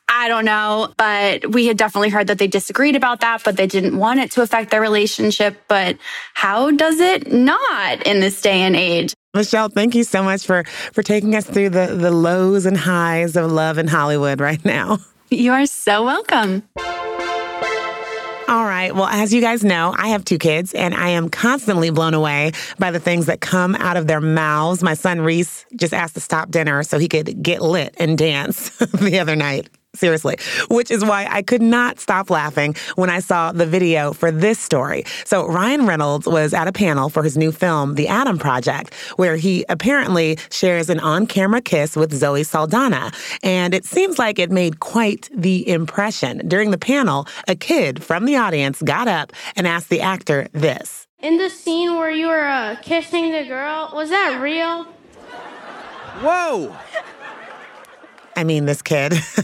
I 0.08 0.28
don't 0.28 0.45
know, 0.45 0.93
but 0.97 1.51
we 1.51 1.65
had 1.65 1.78
definitely 1.78 2.10
heard 2.10 2.28
that 2.28 2.38
they 2.38 2.47
disagreed 2.47 2.95
about 2.95 3.21
that, 3.21 3.43
but 3.43 3.58
they 3.58 3.67
didn't 3.67 3.97
want 3.97 4.19
it 4.19 4.32
to 4.32 4.41
affect 4.41 4.69
their 4.69 4.80
relationship. 4.80 5.58
But 5.67 5.97
how 6.36 6.71
does 6.71 6.99
it 6.99 7.32
not 7.32 8.06
in 8.06 8.19
this 8.19 8.39
day 8.41 8.62
and 8.62 8.75
age? 8.75 9.13
Michelle, 9.34 9.67
thank 9.67 9.95
you 9.95 10.04
so 10.04 10.23
much 10.23 10.45
for 10.45 10.63
for 10.93 11.04
taking 11.04 11.36
us 11.36 11.45
through 11.45 11.69
the 11.69 11.88
the 11.88 12.12
lows 12.12 12.65
and 12.65 12.78
highs 12.78 13.36
of 13.36 13.51
love 13.51 13.78
in 13.78 13.88
Hollywood 13.88 14.39
right 14.39 14.63
now. 14.63 14.99
You 15.32 15.54
are 15.54 15.65
so 15.65 16.04
welcome. 16.06 16.63
All 18.47 18.63
right. 18.63 18.93
Well, 18.93 19.08
as 19.08 19.34
you 19.34 19.41
guys 19.41 19.63
know, 19.63 19.95
I 19.97 20.10
have 20.10 20.23
two 20.23 20.38
kids 20.38 20.75
and 20.75 20.93
I 20.93 21.10
am 21.10 21.29
constantly 21.29 21.89
blown 21.89 22.13
away 22.13 22.51
by 22.77 22.91
the 22.91 22.99
things 22.99 23.25
that 23.25 23.41
come 23.41 23.73
out 23.73 23.97
of 23.97 24.05
their 24.05 24.21
mouths. 24.21 24.84
My 24.84 24.93
son 24.93 25.21
Reese 25.21 25.65
just 25.75 25.95
asked 25.95 26.13
to 26.13 26.19
stop 26.19 26.51
dinner 26.51 26.84
so 26.84 26.99
he 26.99 27.08
could 27.08 27.41
get 27.41 27.62
lit 27.62 27.95
and 27.97 28.15
dance 28.19 28.69
the 28.77 29.17
other 29.17 29.36
night. 29.36 29.69
Seriously, 29.95 30.38
which 30.69 30.91
is 30.91 31.03
why 31.03 31.27
I 31.29 31.41
could 31.41 31.62
not 31.62 31.99
stop 31.99 32.29
laughing 32.29 32.75
when 32.95 33.10
I 33.10 33.19
saw 33.19 33.51
the 33.51 33.65
video 33.65 34.13
for 34.13 34.31
this 34.31 34.60
story. 34.60 35.05
So, 35.25 35.47
Ryan 35.47 35.86
Reynolds 35.86 36.27
was 36.27 36.53
at 36.53 36.67
a 36.67 36.71
panel 36.71 37.10
for 37.10 37.23
his 37.23 37.38
new 37.38 37.51
film, 37.51 37.95
The 37.95 38.08
Adam 38.08 38.38
Project, 38.38 38.93
where 39.15 39.36
he 39.36 39.65
apparently 39.69 40.38
shares 40.51 40.89
an 40.89 40.99
on 40.99 41.27
camera 41.27 41.62
kiss 41.62 41.95
with 41.95 42.13
Zoe 42.13 42.43
Saldana. 42.43 43.12
And 43.43 43.73
it 43.73 43.86
seems 43.86 44.19
like 44.19 44.39
it 44.39 44.51
made 44.51 44.79
quite 44.79 45.29
the 45.34 45.67
impression. 45.67 46.47
During 46.47 46.71
the 46.71 46.77
panel, 46.77 47.27
a 47.47 47.55
kid 47.55 48.03
from 48.03 48.25
the 48.25 48.36
audience 48.36 48.81
got 48.81 49.08
up 49.08 49.31
and 49.55 49.67
asked 49.67 49.89
the 49.89 50.01
actor 50.01 50.47
this 50.51 51.08
In 51.21 51.38
the 51.38 51.49
scene 51.49 51.95
where 51.95 52.12
you 52.12 52.27
were 52.27 52.47
uh, 52.47 52.75
kissing 52.81 53.31
the 53.31 53.43
girl, 53.45 53.91
was 53.93 54.10
that 54.10 54.41
real? 54.41 54.86
Whoa! 56.21 56.75
I 58.36 58.43
mean, 58.43 58.65
this 58.65 58.82
kid. 58.82 59.13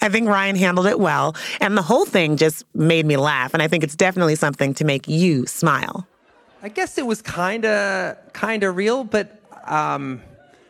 I 0.00 0.08
think 0.08 0.28
Ryan 0.28 0.56
handled 0.56 0.86
it 0.86 0.98
well. 0.98 1.36
And 1.60 1.76
the 1.76 1.82
whole 1.82 2.04
thing 2.04 2.36
just 2.36 2.64
made 2.74 3.06
me 3.06 3.16
laugh. 3.16 3.54
And 3.54 3.62
I 3.62 3.68
think 3.68 3.84
it's 3.84 3.96
definitely 3.96 4.34
something 4.34 4.74
to 4.74 4.84
make 4.84 5.08
you 5.08 5.46
smile. 5.46 6.06
I 6.62 6.68
guess 6.68 6.96
it 6.96 7.06
was 7.06 7.22
kind 7.22 7.64
of 7.64 8.16
kind 8.32 8.62
of 8.62 8.76
real, 8.76 9.02
but 9.02 9.40
um, 9.66 10.22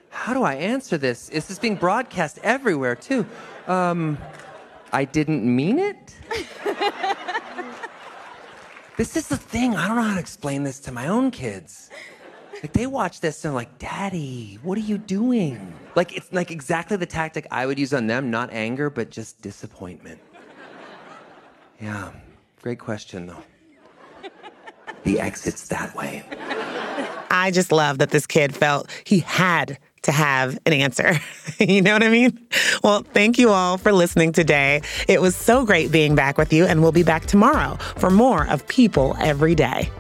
how 0.09 0.33
do 0.33 0.43
I 0.43 0.55
answer 0.55 0.97
this? 0.97 1.29
Is 1.29 1.49
this 1.49 1.59
being 1.59 1.77
broadcast 1.77 2.39
everywhere 2.43 2.95
too? 2.97 3.27
Um, 3.67 4.19
I 4.93 5.05
didn't 5.05 5.45
mean 5.45 5.79
it. 5.79 6.15
this 8.97 9.17
is 9.17 9.29
the 9.29 9.37
thing. 9.37 9.75
I 9.77 9.87
don't 9.87 9.97
know 9.97 10.03
how 10.03 10.15
to 10.15 10.21
explain 10.21 10.65
this 10.65 10.81
to 10.81 10.93
my 10.93 11.09
own 11.09 11.31
kids. 11.31 11.91
Like 12.63 12.73
they 12.73 12.87
watch 12.87 13.21
this 13.21 13.45
and 13.45 13.55
like, 13.55 13.79
"Daddy, 13.79 14.59
what 14.63 14.79
are 14.79 14.83
you 14.83 14.99
doing?" 14.99 15.75
Like 15.97 16.17
it's 16.17 16.33
like 16.33 16.51
exactly 16.51 16.97
the 16.97 17.07
tactic 17.07 17.47
I 17.51 17.67
would 17.67 17.79
use 17.79 17.93
on 17.93 18.07
them, 18.07 18.31
not 18.31 18.53
anger, 18.53 18.89
but 18.89 19.11
just 19.11 19.43
disappointment. 19.43 20.21
Yeah, 21.81 22.13
great 22.63 22.79
question 22.79 23.27
though. 23.27 23.43
The 25.03 25.19
exit's 25.19 25.67
that 25.69 25.97
way. 25.97 26.25
I 27.31 27.51
just 27.51 27.73
love 27.73 27.99
that 27.99 28.11
this 28.11 28.27
kid 28.27 28.55
felt 28.55 28.89
he 29.05 29.19
had 29.19 29.79
to 30.03 30.13
have 30.13 30.59
an 30.67 30.73
answer. 30.73 31.19
you 31.59 31.83
know 31.83 31.93
what 31.95 32.03
I 32.03 32.09
mean? 32.09 32.39
Well, 32.85 33.03
thank 33.03 33.39
you 33.39 33.51
all 33.51 33.79
for 33.79 33.93
listening 33.93 34.33
today. 34.33 34.83
It 35.09 35.21
was 35.21 35.35
so 35.35 35.65
great 35.65 35.91
being 35.91 36.15
back 36.15 36.39
with 36.39 36.53
you, 36.53 36.67
and 36.67 36.83
we'll 36.83 36.93
be 36.93 37.03
back 37.03 37.27
tomorrow 37.27 37.77
for 37.97 38.11
more 38.11 38.47
of 38.49 38.67
People 38.69 39.17
Every 39.19 39.55
Day. 39.55 39.91